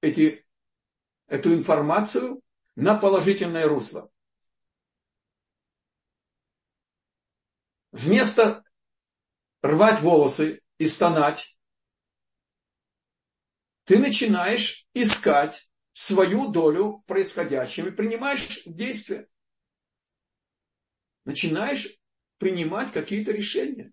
эти, 0.00 0.46
эту 1.26 1.54
информацию 1.54 2.42
на 2.74 2.96
положительное 2.96 3.68
русло. 3.68 4.10
вместо 7.92 8.64
рвать 9.62 10.00
волосы 10.00 10.62
и 10.78 10.86
стонать, 10.86 11.56
ты 13.84 13.98
начинаешь 13.98 14.86
искать 14.94 15.68
свою 15.92 16.48
долю 16.48 16.98
в 16.98 17.04
происходящем 17.06 17.88
и 17.88 17.90
принимаешь 17.90 18.62
действия. 18.66 19.28
Начинаешь 21.28 21.86
принимать 22.38 22.90
какие-то 22.90 23.32
решения. 23.32 23.92